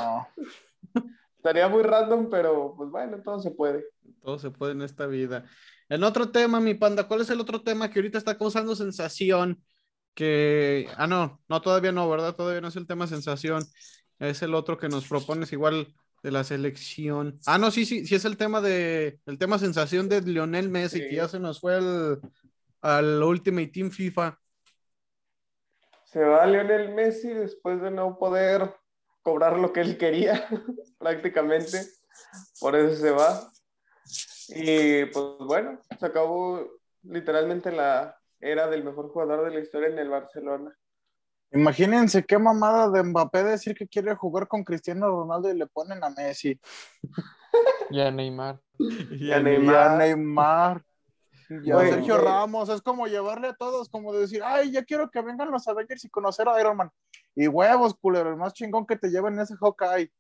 estaría 1.37 1.69
muy 1.69 1.83
random, 1.83 2.29
pero 2.31 2.75
pues 2.77 2.91
bueno, 2.91 3.21
todo 3.23 3.41
se 3.41 3.51
puede. 3.51 3.85
Todo 4.23 4.39
se 4.39 4.51
puede 4.51 4.73
en 4.73 4.83
esta 4.83 5.07
vida. 5.07 5.45
En 5.89 6.05
otro 6.05 6.31
tema, 6.31 6.61
mi 6.61 6.75
panda, 6.75 7.09
¿cuál 7.09 7.23
es 7.23 7.31
el 7.31 7.41
otro 7.41 7.63
tema 7.63 7.91
que 7.91 7.99
ahorita 7.99 8.19
está 8.19 8.37
causando 8.37 8.77
sensación? 8.77 9.63
Que, 10.15 10.89
ah, 10.97 11.07
no, 11.07 11.41
no, 11.49 11.61
todavía 11.61 11.93
no, 11.93 12.09
¿verdad? 12.09 12.37
Todavía 12.37 12.61
no 12.61 12.69
es 12.69 12.77
el 12.77 12.87
tema 12.87 13.07
sensación. 13.07 13.65
Es 14.19 14.43
el 14.43 14.55
otro 14.55 14.77
que 14.77 14.89
nos 14.89 15.09
propones 15.09 15.53
igual 15.53 15.93
de 16.23 16.31
la 16.31 16.45
selección. 16.45 17.39
Ah, 17.47 17.59
no, 17.59 17.71
sí, 17.71 17.87
sí, 17.87 18.07
sí 18.07 18.15
es 18.15 18.25
el 18.25 18.37
tema 18.37 18.61
de, 18.61 19.19
el 19.27 19.39
tema 19.39 19.59
sensación 19.59 20.09
de 20.09 20.21
Lionel 20.21 20.69
Messi, 20.69 21.01
que 21.01 21.15
ya 21.15 21.29
se 21.29 21.41
nos 21.41 21.61
fue 21.61 21.77
al, 21.77 22.21
al 22.83 23.23
Ultimate 23.23 23.69
Team 23.69 23.91
FIFA. 23.91 24.39
Se 26.05 26.23
va 26.23 26.45
Lionel 26.47 26.93
Messi 26.93 27.29
después 27.29 27.81
de 27.81 27.91
no 27.91 28.19
poder 28.19 28.75
cobrar 29.23 29.59
lo 29.59 29.73
que 29.73 29.81
él 29.81 29.99
quería, 29.99 30.47
prácticamente. 30.99 31.83
Por 32.61 32.77
eso 32.77 33.01
se 33.01 33.11
va. 33.11 33.51
Y 34.49 35.05
pues 35.07 35.39
bueno, 35.41 35.81
se 35.99 36.07
acabó 36.07 36.67
literalmente 37.03 37.71
la 37.73 38.17
era 38.41 38.69
del 38.69 38.85
mejor 38.85 39.11
jugador 39.11 39.45
de 39.45 39.55
la 39.55 39.61
historia 39.61 39.89
en 39.89 39.99
el 39.99 40.09
Barcelona. 40.09 40.77
Imagínense 41.53 42.25
qué 42.25 42.39
mamada 42.39 42.91
de 42.91 43.03
Mbappé 43.03 43.43
decir 43.43 43.75
que 43.75 43.89
quiere 43.89 44.15
jugar 44.15 44.47
con 44.47 44.63
Cristiano 44.63 45.09
Ronaldo 45.09 45.51
y 45.51 45.59
le 45.59 45.67
ponen 45.67 46.03
a 46.03 46.11
Messi. 46.11 46.59
Y 47.91 48.01
a 48.01 48.09
Neymar. 48.13 48.61
Y 48.79 49.33
a 49.33 49.41
Neymar. 49.41 49.99
Neymar. 49.99 50.85
Y 51.51 51.71
a 51.73 51.81
Sergio 51.81 52.19
Ramos. 52.19 52.69
Es 52.69 52.81
como 52.81 53.09
llevarle 53.09 53.49
a 53.49 53.55
todos, 53.55 53.89
como 53.89 54.13
decir, 54.13 54.43
ay, 54.45 54.71
ya 54.71 54.85
quiero 54.85 55.11
que 55.11 55.21
vengan 55.21 55.51
los 55.51 55.67
Avengers 55.67 56.05
y 56.05 56.09
conocer 56.09 56.49
a 56.49 56.61
Iron 56.61 56.77
Man. 56.77 56.91
Y 57.35 57.49
huevos, 57.49 57.95
culero, 57.95 58.31
el 58.31 58.37
más 58.37 58.55
chingón 58.55 58.87
que 58.87 58.97
te 58.97 59.11
lleven 59.11 59.39
ese 59.39 59.57
Hawkeye. 59.57 60.13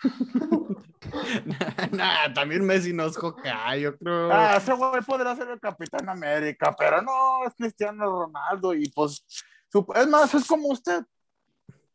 nah, 1.92 2.32
también 2.32 2.64
Messi 2.64 2.94
no 2.94 3.04
es 3.04 3.16
Hawkeye, 3.16 3.80
yo 3.82 3.96
creo. 3.98 4.32
Ah, 4.32 4.56
ese 4.56 4.72
güey 4.72 5.02
podrá 5.02 5.36
ser 5.36 5.48
el 5.48 5.60
Capitán 5.60 6.08
América, 6.08 6.74
pero 6.78 7.02
no, 7.02 7.46
es 7.46 7.54
Cristiano 7.54 8.24
Ronaldo. 8.24 8.74
Y 8.74 8.88
pues, 8.90 9.24
es 9.94 10.08
más, 10.08 10.32
es 10.34 10.46
como 10.46 10.68
usted. 10.68 11.04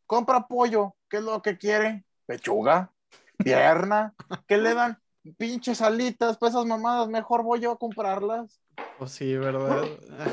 Compra 0.06 0.46
pollo, 0.46 0.94
¿qué 1.08 1.16
es 1.16 1.24
lo 1.24 1.42
que 1.42 1.58
quiere? 1.58 2.04
Pechuga, 2.26 2.92
pierna, 3.38 4.14
¿qué 4.46 4.56
le 4.56 4.72
dan? 4.72 4.96
Pinches 5.36 5.82
alitas, 5.82 6.38
pues 6.38 6.52
esas 6.52 6.64
mamadas, 6.64 7.08
mejor 7.08 7.42
voy 7.42 7.58
yo 7.58 7.72
a 7.72 7.78
comprarlas. 7.78 8.60
Pues 8.98 9.10
sí, 9.12 9.36
¿verdad? 9.36 9.84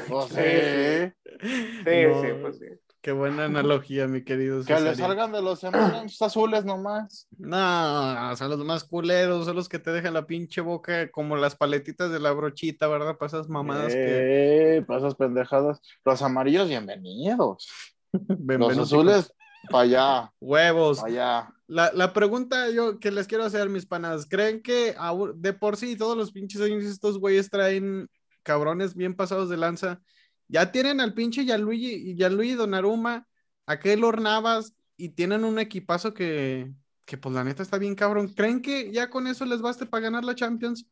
Pues 0.08 0.26
sí. 0.30 1.12
Sí, 1.42 1.50
sí, 2.22 2.28
pues 2.42 2.58
sí. 2.58 2.66
Qué 3.02 3.12
buena 3.12 3.46
analogía, 3.46 4.08
mi 4.08 4.24
querido. 4.24 4.64
Que 4.64 4.80
le 4.80 4.96
salgan 4.96 5.34
de 5.34 5.42
los 5.42 5.62
M&M's 5.62 6.22
azules 6.22 6.64
nomás. 6.64 7.28
No, 7.38 8.34
son 8.38 8.50
los 8.50 8.60
más 8.60 8.86
culeros, 8.86 9.46
son 9.46 9.58
los 9.58 9.68
que 9.68 9.78
te 9.78 9.92
dejan 9.92 10.14
la 10.14 10.26
pinche 10.26 10.62
boca 10.62 11.12
como 11.12 11.36
las 11.36 11.58
paletitas 11.58 12.10
de 12.12 12.22
la 12.22 12.32
brochita, 12.32 12.88
¿verdad? 12.88 13.18
Pasas 13.18 13.50
mamadas 13.50 13.92
eh, 13.94 14.78
que... 14.78 14.86
pasas 14.88 15.16
pendejadas. 15.16 15.82
Los 16.06 16.22
amarillos, 16.22 16.70
bienvenidos. 16.70 17.68
bienvenidos 18.14 18.78
los 18.78 18.88
azules, 18.88 19.34
para 19.70 19.84
allá. 19.84 20.34
Huevos. 20.40 21.04
allá. 21.04 21.50
La, 21.68 21.92
la, 21.94 22.14
pregunta 22.14 22.70
yo 22.70 23.00
que 23.00 23.12
les 23.12 23.28
quiero 23.28 23.44
hacer, 23.44 23.68
mis 23.68 23.86
panas, 23.86 24.26
¿creen 24.26 24.62
que 24.62 24.96
de 25.36 25.52
por 25.52 25.76
sí 25.76 25.98
todos 25.98 26.16
los 26.16 26.32
pinches 26.32 26.62
años 26.62 26.86
estos 26.86 27.20
güeyes 27.20 27.50
traen 27.50 28.08
cabrones 28.44 28.96
bien 28.96 29.16
pasados 29.16 29.50
de 29.50 29.58
lanza? 29.58 30.02
Ya 30.48 30.72
tienen 30.72 31.00
al 31.00 31.14
pinche 31.14 31.46
Gianluigi, 31.46 32.16
Gianluigi 32.16 32.54
Donnarumma, 32.54 33.28
a 33.66 33.80
Keylor 33.80 34.22
Navas 34.22 34.76
y 34.98 35.10
tienen 35.10 35.44
un 35.44 35.60
equipazo 35.60 36.14
que, 36.14 36.72
que, 37.06 37.18
pues 37.18 37.34
la 37.34 37.44
neta 37.44 37.64
está 37.64 37.78
bien 37.78 37.96
cabrón. 37.96 38.34
¿Creen 38.34 38.62
que 38.62 38.92
ya 38.92 39.10
con 39.10 39.28
eso 39.28 39.46
les 39.46 39.62
baste 39.62 39.86
para 39.86 40.04
ganar 40.04 40.24
la 40.24 40.36
Champions? 40.36 40.88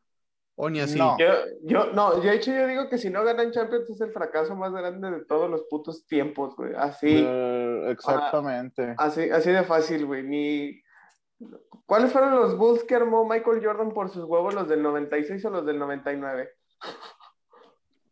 ¿O 0.54 0.68
ni 0.68 0.80
así? 0.80 0.98
No. 0.98 1.16
Yo, 1.18 1.26
yo, 1.62 1.92
no, 1.92 2.20
de 2.20 2.34
hecho 2.34 2.52
yo 2.52 2.66
digo 2.66 2.88
que 2.88 2.98
si 2.98 3.08
no 3.08 3.24
ganan 3.24 3.52
Champions 3.52 3.88
es 3.88 4.00
el 4.00 4.12
fracaso 4.12 4.54
más 4.54 4.72
grande 4.72 5.10
de 5.10 5.24
todos 5.24 5.50
los 5.50 5.62
putos 5.70 6.06
tiempos, 6.06 6.54
güey. 6.56 6.72
Así. 6.76 7.24
Eh, 7.26 7.90
exactamente. 7.90 8.94
así, 8.98 9.30
así 9.30 9.50
de 9.50 9.62
fácil, 9.64 10.06
güey. 10.06 10.22
Ni... 10.22 10.82
¿Cuáles 11.86 12.12
fueron 12.12 12.34
los 12.34 12.56
Bulls 12.56 12.84
que 12.84 12.94
armó 12.94 13.26
Michael 13.26 13.64
Jordan 13.64 13.92
por 13.92 14.10
sus 14.10 14.24
huevos, 14.24 14.54
los 14.54 14.68
del 14.68 14.82
96 14.82 15.44
o 15.46 15.50
los 15.50 15.66
del 15.66 15.78
99? 15.78 16.50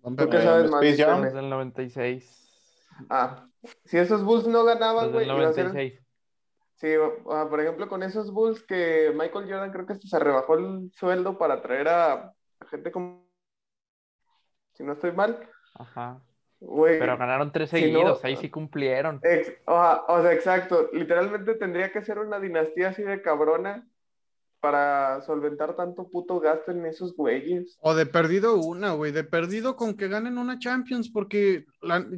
¿Tú 0.03 0.29
qué 0.29 0.41
sabes 0.41 0.71
más? 0.71 0.83
del 1.35 1.51
96. 1.51 2.37
Ah, 3.09 3.47
si 3.85 3.99
esos 3.99 4.25
Bulls 4.25 4.47
no 4.47 4.65
ganaban, 4.65 5.13
güey. 5.13 5.27
96. 5.27 6.01
Sí, 6.77 6.89
ah, 7.31 7.47
por 7.51 7.61
ejemplo, 7.61 7.89
con 7.89 8.03
esos 8.03 8.33
Bulls 8.33 8.63
que 8.63 9.13
Michael 9.15 9.51
Jordan 9.51 9.71
creo 9.71 9.87
que 9.87 9.95
se 9.97 10.19
rebajó 10.19 10.55
el 10.55 10.91
sueldo 10.95 11.37
para 11.37 11.61
traer 11.61 11.89
a, 11.89 12.33
gente 12.71 12.91
como. 12.91 13.29
Si 14.73 14.83
no 14.83 14.93
estoy 14.93 15.13
mal. 15.13 15.47
Ajá. 15.75 16.23
Pero 16.61 17.17
ganaron 17.17 17.53
tres 17.53 17.71
seguidos, 17.71 18.23
ahí 18.25 18.37
sí 18.37 18.51
cumplieron. 18.51 19.21
o 19.67 20.23
sea, 20.23 20.33
exacto. 20.33 20.91
Literalmente 20.93 21.55
tendría 21.55 21.91
que 21.91 22.03
ser 22.03 22.19
una 22.19 22.39
dinastía 22.39 22.89
así 22.89 23.03
de 23.03 23.23
cabrona 23.23 23.87
para 24.61 25.23
solventar 25.23 25.75
tanto 25.75 26.09
puto 26.09 26.39
gasto 26.39 26.71
en 26.71 26.87
esos 26.87 27.15
güeyes. 27.17 27.79
O 27.81 27.95
de 27.95 28.07
perdido 28.07 28.57
una, 28.57 28.93
güey, 28.93 29.13
de 29.13 29.25
perdido 29.25 29.77
con 29.77 29.97
que 29.97 30.09
ganen 30.09 30.39
una 30.39 30.59
Champions, 30.59 31.11
porque 31.11 31.65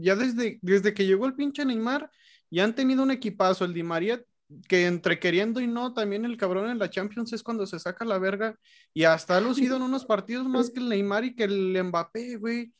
ya 0.00 0.16
desde, 0.16 0.58
desde 0.62 0.94
que 0.94 1.06
llegó 1.06 1.26
el 1.26 1.34
pinche 1.34 1.64
Neymar, 1.64 2.10
ya 2.50 2.64
han 2.64 2.74
tenido 2.74 3.02
un 3.02 3.10
equipazo, 3.10 3.64
el 3.64 3.74
Di 3.74 3.82
María, 3.82 4.22
que 4.68 4.86
entre 4.86 5.18
queriendo 5.18 5.60
y 5.60 5.66
no, 5.66 5.94
también 5.94 6.24
el 6.24 6.36
cabrón 6.36 6.68
en 6.68 6.78
la 6.78 6.90
Champions 6.90 7.32
es 7.32 7.42
cuando 7.42 7.66
se 7.66 7.78
saca 7.78 8.04
la 8.04 8.18
verga, 8.18 8.58
y 8.92 9.04
hasta 9.04 9.36
ha 9.36 9.40
lucido 9.40 9.76
en 9.76 9.82
unos 9.82 10.04
partidos 10.04 10.46
más 10.46 10.70
que 10.70 10.80
el 10.80 10.88
Neymar 10.88 11.24
y 11.24 11.34
que 11.34 11.44
el 11.44 11.82
Mbappé, 11.82 12.36
güey. 12.36 12.72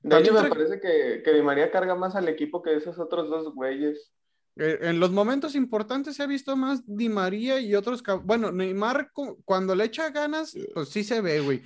De 0.00 0.18
hecho, 0.18 0.34
me 0.34 0.48
parece 0.48 0.80
que, 0.80 1.22
que 1.24 1.32
Di 1.32 1.40
María 1.40 1.70
carga 1.70 1.94
más 1.94 2.14
al 2.14 2.28
equipo 2.28 2.62
que 2.62 2.76
esos 2.76 2.98
otros 2.98 3.30
dos 3.30 3.54
güeyes. 3.54 4.12
Eh, 4.56 4.78
en 4.82 5.00
los 5.00 5.10
momentos 5.10 5.54
importantes 5.56 6.16
se 6.16 6.22
ha 6.22 6.26
visto 6.26 6.56
más 6.56 6.82
Di 6.86 7.08
María 7.08 7.58
y 7.60 7.74
otros. 7.74 8.02
Bueno, 8.22 8.52
Neymar 8.52 9.10
cuando 9.44 9.74
le 9.74 9.84
echa 9.84 10.10
ganas, 10.10 10.56
pues 10.72 10.90
sí 10.90 11.02
se 11.02 11.20
ve, 11.20 11.40
güey. 11.40 11.62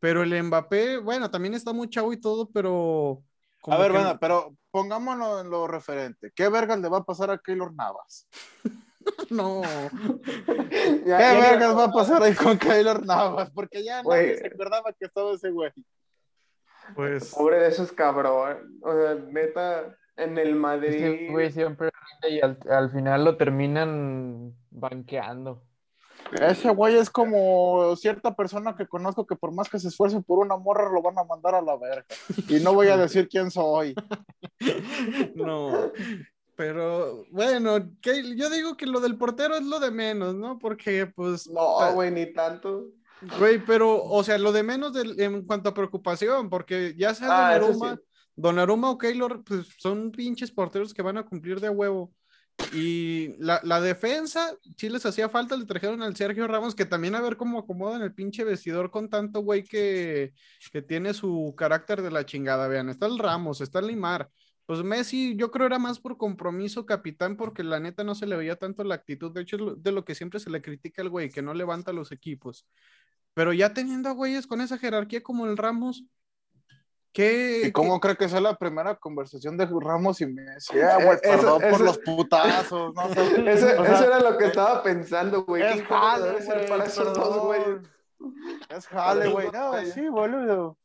Pero 0.00 0.22
el 0.22 0.42
Mbappé, 0.42 0.98
bueno, 0.98 1.30
también 1.30 1.54
está 1.54 1.72
muy 1.72 1.88
chavo 1.88 2.12
y 2.12 2.20
todo, 2.20 2.50
pero. 2.50 3.22
A 3.66 3.78
ver, 3.78 3.92
bueno, 3.92 4.18
pero 4.20 4.56
pongámonos 4.72 5.42
en 5.42 5.50
lo 5.50 5.68
referente. 5.68 6.32
¿Qué 6.34 6.48
vergas 6.48 6.80
le 6.80 6.88
va 6.88 6.98
a 6.98 7.04
pasar 7.04 7.30
a 7.30 7.38
Keylor 7.38 7.72
Navas? 7.72 8.26
no. 9.30 9.62
¿Qué 10.24 11.04
vergas 11.04 11.76
va 11.76 11.84
a 11.84 11.92
pasar 11.92 12.22
ahí 12.24 12.34
con 12.34 12.58
Keylor 12.58 13.06
Navas? 13.06 13.52
Porque 13.52 13.84
ya 13.84 14.02
nadie 14.02 14.38
se 14.38 14.48
acordaba 14.48 14.92
que 14.92 15.04
estaba 15.04 15.32
ese 15.32 15.50
güey. 15.50 15.70
Pues. 16.96 17.32
Pobre 17.32 17.60
de 17.60 17.68
esos 17.68 17.92
cabrón. 17.92 18.80
O 18.82 18.92
sea, 18.92 19.14
neta 19.14 19.96
en 20.16 20.38
el 20.38 20.54
Madrid. 20.54 21.30
güey 21.30 21.50
siempre 21.50 21.90
y 22.28 22.40
al, 22.40 22.90
final 22.90 23.24
lo 23.24 23.36
terminan 23.36 24.54
banqueando. 24.70 25.62
Ese 26.40 26.70
güey 26.70 26.96
es 26.96 27.10
como 27.10 27.96
cierta 27.96 28.34
persona 28.34 28.76
que 28.76 28.86
conozco 28.86 29.26
que 29.26 29.34
por 29.34 29.52
más 29.52 29.68
que 29.68 29.78
se 29.78 29.88
esfuerce 29.88 30.20
por 30.22 30.38
una 30.38 30.56
morra 30.56 30.90
lo 30.90 31.02
van 31.02 31.18
a 31.18 31.24
mandar 31.24 31.56
a 31.56 31.62
la 31.62 31.76
verga. 31.76 32.06
Y 32.48 32.60
no 32.60 32.74
voy 32.74 32.88
a 32.88 32.96
decir 32.96 33.28
quién 33.28 33.50
soy. 33.50 33.94
No, 35.34 35.90
pero 36.54 37.24
bueno, 37.32 37.90
que 38.00 38.36
yo 38.36 38.48
digo 38.48 38.76
que 38.76 38.86
lo 38.86 39.00
del 39.00 39.16
portero 39.16 39.56
es 39.56 39.64
lo 39.64 39.80
de 39.80 39.90
menos, 39.90 40.36
¿no? 40.36 40.60
Porque 40.60 41.06
pues... 41.06 41.48
No, 41.48 41.92
güey, 41.94 42.12
ni 42.12 42.32
tanto. 42.32 42.84
Güey, 43.38 43.64
pero, 43.64 44.04
o 44.04 44.22
sea, 44.22 44.38
lo 44.38 44.52
de 44.52 44.62
menos 44.62 44.92
en 44.96 45.44
cuanto 45.44 45.70
a 45.70 45.74
preocupación, 45.74 46.48
porque 46.50 46.94
ya 46.96 47.14
sea 47.14 47.48
ah, 47.48 47.60
Donnarumma 48.36 48.90
o 48.90 48.98
Keylor, 48.98 49.44
pues 49.44 49.68
son 49.78 50.10
pinches 50.10 50.50
porteros 50.50 50.94
que 50.94 51.02
van 51.02 51.18
a 51.18 51.24
cumplir 51.24 51.60
de 51.60 51.70
huevo. 51.70 52.14
Y 52.72 53.34
la, 53.38 53.60
la, 53.64 53.80
defensa, 53.80 54.56
sí 54.76 54.88
les 54.88 55.04
hacía 55.04 55.28
falta, 55.28 55.56
le 55.56 55.66
trajeron 55.66 56.02
al 56.02 56.16
Sergio 56.16 56.46
Ramos, 56.46 56.74
que 56.74 56.84
también 56.84 57.14
a 57.14 57.20
ver 57.20 57.36
cómo 57.36 57.58
acomodan 57.58 58.02
el 58.02 58.14
pinche 58.14 58.44
vestidor 58.44 58.90
con 58.90 59.08
tanto 59.10 59.40
güey 59.40 59.64
que, 59.64 60.32
que 60.70 60.82
tiene 60.82 61.12
su 61.14 61.54
carácter 61.56 62.02
de 62.02 62.10
la 62.10 62.24
chingada. 62.24 62.68
Vean, 62.68 62.88
está 62.88 63.06
el 63.06 63.18
Ramos, 63.18 63.60
está 63.60 63.80
el 63.80 63.88
Limar. 63.88 64.30
Pues 64.64 64.82
Messi, 64.82 65.36
yo 65.36 65.50
creo 65.50 65.66
era 65.66 65.78
más 65.78 65.98
por 65.98 66.16
compromiso 66.16 66.86
capitán, 66.86 67.36
porque 67.36 67.64
la 67.64 67.80
neta 67.80 68.04
no 68.04 68.14
se 68.14 68.26
le 68.26 68.36
veía 68.36 68.56
tanto 68.56 68.84
la 68.84 68.94
actitud. 68.94 69.32
De 69.32 69.42
hecho, 69.42 69.56
es 69.56 69.82
de 69.82 69.92
lo 69.92 70.04
que 70.04 70.14
siempre 70.14 70.40
se 70.40 70.50
le 70.50 70.62
critica 70.62 71.02
al 71.02 71.10
güey, 71.10 71.30
que 71.30 71.42
no 71.42 71.52
levanta 71.52 71.92
los 71.92 72.12
equipos. 72.12 72.66
Pero 73.34 73.52
ya 73.52 73.74
teniendo 73.74 74.08
a 74.08 74.12
güeyes 74.12 74.46
con 74.46 74.60
esa 74.60 74.78
jerarquía 74.78 75.22
como 75.22 75.46
el 75.46 75.56
Ramos, 75.56 76.04
¿Qué, 77.12 77.66
¿Y 77.66 77.72
cómo 77.72 78.00
cree 78.00 78.16
que 78.16 78.24
es 78.24 78.32
la 78.32 78.56
primera 78.56 78.94
conversación 78.96 79.58
de 79.58 79.66
Ramos 79.66 80.22
y 80.22 80.26
Messi? 80.26 80.80
Ah, 80.80 80.98
güey, 81.04 81.18
perdón 81.20 81.60
por 81.70 81.80
los 81.80 81.98
putazos. 81.98 82.94
No, 82.94 83.02
eso, 83.50 83.68
eso, 83.68 84.04
era 84.04 84.18
lo 84.18 84.38
que 84.38 84.46
estaba 84.46 84.82
pensando, 84.82 85.44
güey. 85.44 85.62
Es 85.62 85.82
jale, 85.82 86.32
güey, 86.42 86.68
para 86.68 86.84
esos 86.84 87.12
dos, 87.12 87.44
güey. 87.44 87.60
Es 88.70 88.86
jale, 88.86 89.28
güey. 89.28 89.50
No, 89.52 89.84
sí, 89.84 90.08
boludo. 90.08 90.78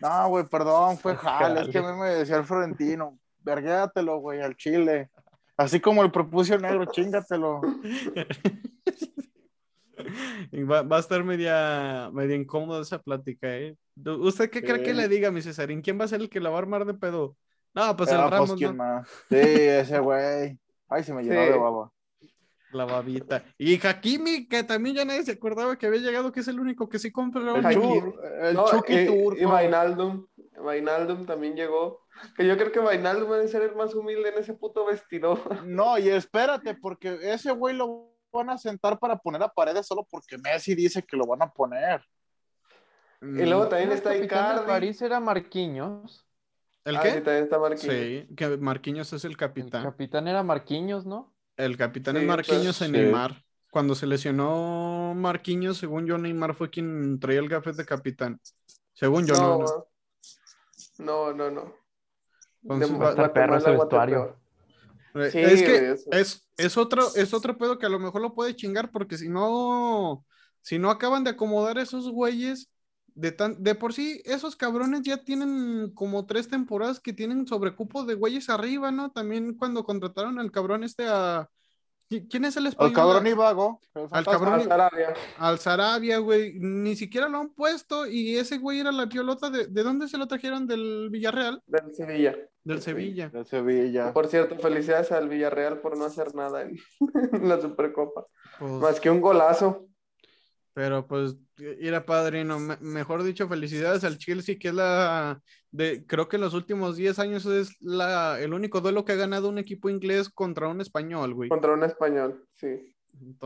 No, 0.00 0.28
güey, 0.28 0.44
perdón, 0.46 0.96
fue 0.96 1.14
jale. 1.14 1.62
Es 1.62 1.68
que 1.68 1.78
a 1.78 1.82
mí 1.82 2.00
me 2.00 2.08
decía 2.08 2.36
el 2.36 2.44
Florentino, 2.44 3.18
verguéatelo, 3.40 4.18
güey, 4.18 4.40
al 4.40 4.56
chile. 4.56 5.10
Así 5.58 5.80
como 5.80 6.02
el 6.02 6.10
propuso 6.10 6.56
negro, 6.56 6.86
chingatelo. 6.86 7.60
Va, 10.70 10.82
va, 10.82 10.96
a 10.96 11.00
estar 11.00 11.24
media, 11.24 12.10
media 12.12 12.36
incómoda 12.36 12.82
esa 12.82 13.00
plática, 13.00 13.56
¿eh? 13.56 13.76
¿Usted 14.04 14.50
qué 14.50 14.62
cree 14.62 14.82
que 14.82 14.94
le 14.94 15.08
diga, 15.08 15.30
mi 15.30 15.42
Cesarín? 15.42 15.80
¿Quién 15.80 15.98
va 15.98 16.04
a 16.04 16.08
ser 16.08 16.20
el 16.20 16.28
que 16.28 16.40
la 16.40 16.50
va 16.50 16.56
a 16.56 16.60
armar 16.60 16.84
de 16.84 16.94
pedo? 16.94 17.36
No, 17.74 17.96
pues 17.96 18.10
el 18.10 18.16
ah, 18.16 18.28
pues, 18.28 18.50
Ramos, 18.50 18.60
¿no? 18.60 19.04
Sí, 19.28 19.36
ese 19.36 19.98
güey. 19.98 20.58
Ay, 20.88 21.02
se 21.02 21.12
me 21.12 21.22
llenó 21.22 21.40
de 21.40 21.58
baba. 21.58 21.92
La 22.72 22.84
babita. 22.84 23.44
Y 23.58 23.74
Hakimi, 23.74 24.48
que 24.48 24.62
también 24.64 24.96
ya 24.96 25.04
nadie 25.04 25.22
se 25.22 25.32
acordaba 25.32 25.76
que 25.76 25.86
había 25.86 26.00
llegado, 26.00 26.32
que 26.32 26.40
es 26.40 26.48
el 26.48 26.60
único 26.60 26.88
que 26.88 26.98
sí 26.98 27.10
compra 27.10 27.42
el, 27.42 27.64
el, 27.64 28.14
el 28.42 28.56
Chucky 28.56 28.94
y, 28.94 29.06
Turco. 29.06 29.40
Y 29.40 29.44
Vainaldum. 29.44 30.26
Vainaldum 30.62 31.26
también 31.26 31.54
llegó. 31.54 32.00
Que 32.36 32.46
yo 32.46 32.56
creo 32.56 32.72
que 32.72 32.80
Vainaldum 32.80 33.30
debe 33.30 33.48
ser 33.48 33.62
el 33.62 33.76
más 33.76 33.94
humilde 33.94 34.30
en 34.30 34.38
ese 34.38 34.54
puto 34.54 34.84
vestido. 34.86 35.38
No, 35.64 35.98
y 35.98 36.08
espérate, 36.08 36.74
porque 36.74 37.18
ese 37.22 37.52
güey 37.52 37.74
lo 37.74 38.15
van 38.36 38.50
a 38.50 38.58
sentar 38.58 38.98
para 38.98 39.16
poner 39.16 39.42
a 39.42 39.48
paredes 39.48 39.86
solo 39.86 40.06
porque 40.10 40.38
Messi 40.38 40.74
dice 40.74 41.02
que 41.02 41.16
lo 41.16 41.26
van 41.26 41.42
a 41.42 41.50
poner. 41.50 42.02
Y 43.20 43.44
luego 43.44 43.64
mm. 43.64 43.68
también 43.68 43.92
está 43.92 44.16
Icardi. 44.16 44.66
París 44.66 45.00
era 45.02 45.20
Marquinhos. 45.20 46.24
¿El 46.84 46.96
ah, 46.96 47.02
qué? 47.02 47.14
Sí, 47.14 47.20
también 47.20 47.44
está 47.44 47.58
Marquinhos. 47.58 47.96
Sí, 47.96 48.34
que 48.36 48.56
Marquinhos 48.58 49.12
es 49.12 49.24
el 49.24 49.36
capitán. 49.36 49.82
El 49.82 49.90
capitán 49.90 50.28
era 50.28 50.42
Marquinhos, 50.42 51.06
¿no? 51.06 51.34
El 51.56 51.76
capitán 51.76 52.16
es 52.16 52.24
Marquinhos 52.24 52.80
en 52.82 52.92
Neymar. 52.92 53.42
Cuando 53.70 53.94
se 53.94 54.06
lesionó 54.06 55.12
Marquinhos, 55.16 55.78
según 55.78 56.06
yo, 56.06 56.16
Neymar 56.16 56.54
fue 56.54 56.70
quien 56.70 57.18
traía 57.18 57.40
el 57.40 57.48
gafet 57.48 57.74
de 57.74 57.84
capitán. 57.84 58.40
Según 58.92 59.26
yo, 59.26 59.34
no. 59.34 59.86
No, 60.98 61.32
no, 61.32 61.50
no. 61.50 61.74
vestuario. 63.70 64.36
Es 65.24 65.62
que 65.62 65.96
es, 66.12 66.48
es, 66.56 66.76
otro, 66.76 67.14
es 67.14 67.32
otro 67.32 67.56
pedo 67.56 67.78
que 67.78 67.86
a 67.86 67.90
lo 67.90 67.98
mejor 67.98 68.20
lo 68.20 68.34
puede 68.34 68.56
chingar 68.56 68.90
porque 68.90 69.18
si 69.18 69.28
no, 69.28 70.24
si 70.60 70.78
no 70.78 70.90
acaban 70.90 71.24
de 71.24 71.30
acomodar 71.30 71.78
esos 71.78 72.10
güeyes, 72.10 72.70
de, 73.14 73.32
tan, 73.32 73.62
de 73.62 73.74
por 73.74 73.94
sí, 73.94 74.20
esos 74.26 74.56
cabrones 74.56 75.02
ya 75.02 75.24
tienen 75.24 75.90
como 75.94 76.26
tres 76.26 76.48
temporadas 76.48 77.00
que 77.00 77.14
tienen 77.14 77.46
sobrecupo 77.46 78.04
de 78.04 78.14
güeyes 78.14 78.50
arriba, 78.50 78.92
¿no? 78.92 79.10
También 79.10 79.54
cuando 79.56 79.84
contrataron 79.84 80.38
al 80.38 80.52
cabrón 80.52 80.84
este 80.84 81.06
a... 81.08 81.48
¿Quién 82.08 82.44
es 82.44 82.56
el 82.56 82.68
español? 82.68 82.90
Al 82.90 82.94
cabrón 82.94 83.26
Ibago. 83.26 83.80
Al 84.10 84.24
cabrón. 84.24 84.54
Al 84.54 84.62
Sarabia. 84.64 85.14
Al 85.38 85.58
Sarabia, 85.58 86.18
güey. 86.18 86.54
Ni 86.58 86.94
siquiera 86.94 87.28
lo 87.28 87.38
han 87.38 87.48
puesto 87.48 88.06
y 88.06 88.36
ese 88.36 88.58
güey 88.58 88.80
era 88.80 88.92
la 88.92 89.08
piolota 89.08 89.50
de... 89.50 89.66
¿De 89.66 89.82
dónde 89.82 90.08
se 90.08 90.18
lo 90.18 90.28
trajeron? 90.28 90.66
¿Del 90.66 91.08
Villarreal? 91.10 91.62
Del 91.66 91.94
Sevilla. 91.94 92.36
Del 92.62 92.80
Sevilla. 92.80 93.28
Del 93.28 93.46
Sevilla. 93.46 94.12
Por 94.12 94.28
cierto, 94.28 94.56
felicidades 94.56 95.10
al 95.10 95.28
Villarreal 95.28 95.80
por 95.80 95.98
no 95.98 96.04
hacer 96.04 96.34
nada 96.34 96.62
en, 96.62 96.78
la 97.48 97.60
Supercopa. 97.60 98.26
Pues 98.58 98.72
Más 98.72 99.00
que 99.00 99.10
un 99.10 99.20
golazo. 99.20 99.86
Pero 100.76 101.06
pues, 101.06 101.34
era 101.80 102.04
padrino, 102.04 102.58
mejor 102.58 103.22
dicho, 103.22 103.48
felicidades 103.48 104.04
al 104.04 104.18
Chelsea, 104.18 104.58
que 104.58 104.68
es 104.68 104.74
la, 104.74 105.40
de, 105.70 106.04
creo 106.06 106.28
que 106.28 106.36
en 106.36 106.42
los 106.42 106.52
últimos 106.52 106.96
10 106.96 107.18
años 107.18 107.46
es 107.46 107.80
la, 107.80 108.38
el 108.38 108.52
único 108.52 108.82
duelo 108.82 109.02
que 109.06 109.12
ha 109.12 109.16
ganado 109.16 109.48
un 109.48 109.56
equipo 109.56 109.88
inglés 109.88 110.28
contra 110.28 110.68
un 110.68 110.82
español, 110.82 111.32
güey. 111.32 111.48
Contra 111.48 111.72
un 111.72 111.82
español, 111.82 112.44
sí. 112.50 112.94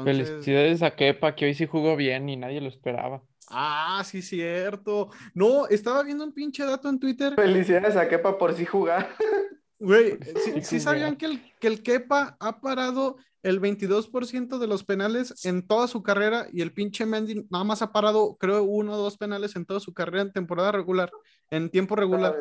Felicidades 0.03 0.83
a 0.83 0.97
Kepa, 0.97 1.37
que 1.37 1.45
hoy 1.45 1.55
sí 1.55 1.69
jugó 1.69 1.95
bien 1.95 2.29
y 2.29 2.37
nadie 2.37 2.61
lo 2.61 2.69
esperaba. 2.69 3.23
Ah, 3.49 4.03
sí, 4.05 4.23
cierto. 4.23 5.11
No, 5.33 5.69
estaba 5.69 6.03
viendo 6.03 6.25
un 6.25 6.33
pinche 6.33 6.65
dato 6.65 6.89
en 6.89 6.99
Twitter. 6.99 7.37
Felicidades 7.37 7.95
a 7.95 8.09
Kepa 8.09 8.39
por 8.39 8.55
sí 8.55 8.65
jugar. 8.65 9.09
Güey, 9.79 10.19
sí, 10.63 10.79
sabían 10.79 11.17
que 11.17 11.27
el, 11.27 11.55
que 11.59 11.69
el 11.69 11.83
Kepa 11.83 12.37
ha 12.39 12.61
parado 12.61 13.17
el 13.43 13.61
22% 13.61 14.59
de 14.59 14.67
los 14.67 14.85
penales 14.85 15.45
en 15.45 15.67
toda 15.67 15.89
su 15.89 16.03
carrera 16.03 16.47
y 16.53 16.61
el 16.61 16.73
pinche 16.73 17.07
Mendy 17.07 17.47
nada 17.51 17.65
más 17.65 17.83
ha 17.83 17.93
parado, 17.93 18.37
creo, 18.37 18.63
uno 18.63 18.95
o 18.95 18.97
dos 18.97 19.17
penales 19.17 19.57
en 19.57 19.65
toda 19.65 19.81
su 19.81 19.95
carrera 19.95 20.23
en 20.23 20.33
temporada 20.33 20.73
regular, 20.73 21.11
en 21.51 21.71
tiempo 21.71 21.97
regular. 21.97 22.37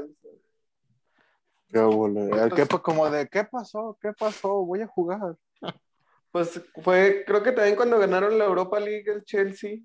Qué 1.67 1.79
El 1.79 2.53
Kepa 2.53 2.81
como 2.81 3.09
de, 3.09 3.27
¿qué 3.27 3.43
pasó? 3.43 3.97
¿Qué 4.01 4.11
pasó? 4.13 4.65
Voy 4.65 4.81
a 4.81 4.87
jugar. 4.87 5.35
Pues 6.31 6.61
fue, 6.83 7.23
creo 7.25 7.41
que 7.41 7.51
también 7.51 7.75
cuando 7.75 7.97
ganaron 7.97 8.37
la 8.37 8.45
Europa 8.45 8.79
League 8.79 9.11
el 9.11 9.23
Chelsea, 9.23 9.79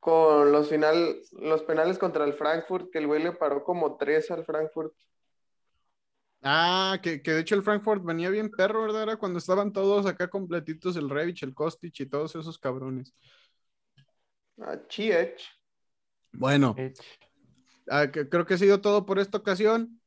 con 0.00 0.50
los 0.50 0.68
final, 0.68 1.20
los 1.30 1.62
penales 1.62 1.98
contra 1.98 2.24
el 2.24 2.34
Frankfurt, 2.34 2.90
que 2.90 2.98
el 2.98 3.06
güey 3.06 3.22
le 3.22 3.30
paró 3.30 3.62
como 3.62 3.96
tres 3.96 4.28
al 4.32 4.44
Frankfurt. 4.44 4.92
Ah, 6.42 6.98
que, 7.00 7.18
de 7.18 7.40
hecho 7.40 7.54
el 7.54 7.62
Frankfurt 7.62 8.04
venía 8.04 8.28
bien 8.28 8.50
perro, 8.50 8.82
¿verdad? 8.82 9.04
Era 9.04 9.16
cuando 9.16 9.38
estaban 9.38 9.72
todos 9.72 10.06
acá 10.06 10.28
completitos, 10.28 10.96
el 10.96 11.08
Revich, 11.08 11.44
el 11.44 11.54
Kostic 11.54 12.00
y 12.00 12.06
todos 12.06 12.34
esos 12.34 12.58
cabrones. 12.58 13.14
Ah, 14.60 14.76
Chiech. 14.88 15.40
Bueno, 16.32 16.74
ah, 17.88 18.06
creo 18.10 18.44
que 18.44 18.54
ha 18.54 18.58
sido 18.58 18.80
todo 18.80 19.06
por 19.06 19.18
esta 19.20 19.38
ocasión. 19.38 20.00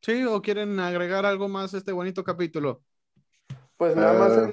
¿Sí? 0.00 0.24
¿O 0.24 0.40
quieren 0.42 0.78
agregar 0.78 1.26
algo 1.26 1.48
más 1.48 1.74
a 1.74 1.78
este 1.78 1.92
bonito 1.92 2.22
capítulo? 2.22 2.82
Pues 3.76 3.96
nada 3.96 4.18
más 4.18 4.32
ah. 4.36 4.50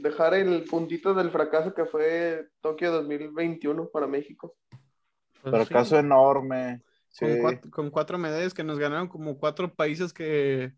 dejar 0.00 0.34
el 0.34 0.64
puntito 0.64 1.14
del 1.14 1.30
fracaso 1.30 1.72
que 1.72 1.86
fue 1.86 2.48
Tokio 2.60 2.90
2021 2.92 3.88
para 3.88 4.06
México. 4.06 4.56
Pues 5.42 5.54
fracaso 5.54 5.98
enorme. 5.98 6.82
Con, 7.70 7.90
cuatro, 7.90 8.18
medallas 8.18 8.54
que 8.54 8.64
nos 8.64 8.78
ganaron 8.78 9.08
como 9.08 9.38
cuatro 9.38 9.72
países 9.74 10.12
que, 10.12 10.72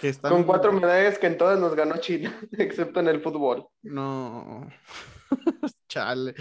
que, 0.00 0.08
están... 0.08 0.32
Con 0.32 0.44
cuatro 0.44 0.72
medallas 0.72 1.18
que 1.18 1.26
en 1.26 1.36
todas 1.36 1.60
nos 1.60 1.74
ganó 1.74 1.98
China, 1.98 2.34
excepto 2.52 3.00
en 3.00 3.08
el 3.08 3.20
fútbol. 3.20 3.66
No. 3.82 4.68
Chale. 5.88 6.34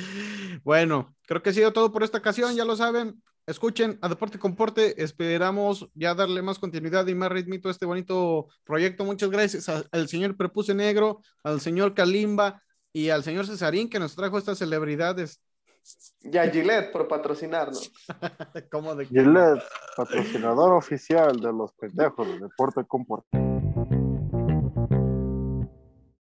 Bueno, 0.63 1.15
creo 1.27 1.41
que 1.41 1.49
ha 1.49 1.53
sido 1.53 1.73
todo 1.73 1.91
por 1.91 2.03
esta 2.03 2.19
ocasión, 2.19 2.55
ya 2.55 2.65
lo 2.65 2.75
saben. 2.75 3.21
Escuchen 3.45 3.99
a 4.01 4.07
Deporte 4.07 4.39
Comporte, 4.39 5.03
esperamos 5.03 5.89
ya 5.95 6.15
darle 6.15 6.41
más 6.41 6.59
continuidad 6.59 7.05
y 7.07 7.15
más 7.15 7.29
ritmito 7.29 7.67
a 7.67 7.71
este 7.71 7.85
bonito 7.85 8.47
proyecto. 8.63 9.03
Muchas 9.03 9.29
gracias 9.29 9.67
al 9.67 10.07
señor 10.07 10.37
Prepuse 10.37 10.73
Negro, 10.73 11.19
al 11.43 11.59
señor 11.59 11.93
Kalimba 11.93 12.63
y 12.93 13.09
al 13.09 13.21
señor 13.23 13.45
Cesarín 13.45 13.89
que 13.89 13.99
nos 13.99 14.15
trajo 14.15 14.37
estas 14.37 14.59
celebridades. 14.59 15.41
Y 16.21 16.37
a 16.37 16.49
Gillette 16.49 16.91
por 16.91 17.07
patrocinarnos. 17.07 17.91
¿Cómo 18.71 18.95
de 18.95 19.05
Gillette, 19.05 19.63
patrocinador 19.95 20.73
oficial 20.73 21.39
de 21.39 21.51
los 21.51 21.73
pendejos 21.73 22.27
de 22.27 22.39
Deporte 22.39 22.85
Comporte. 22.85 23.52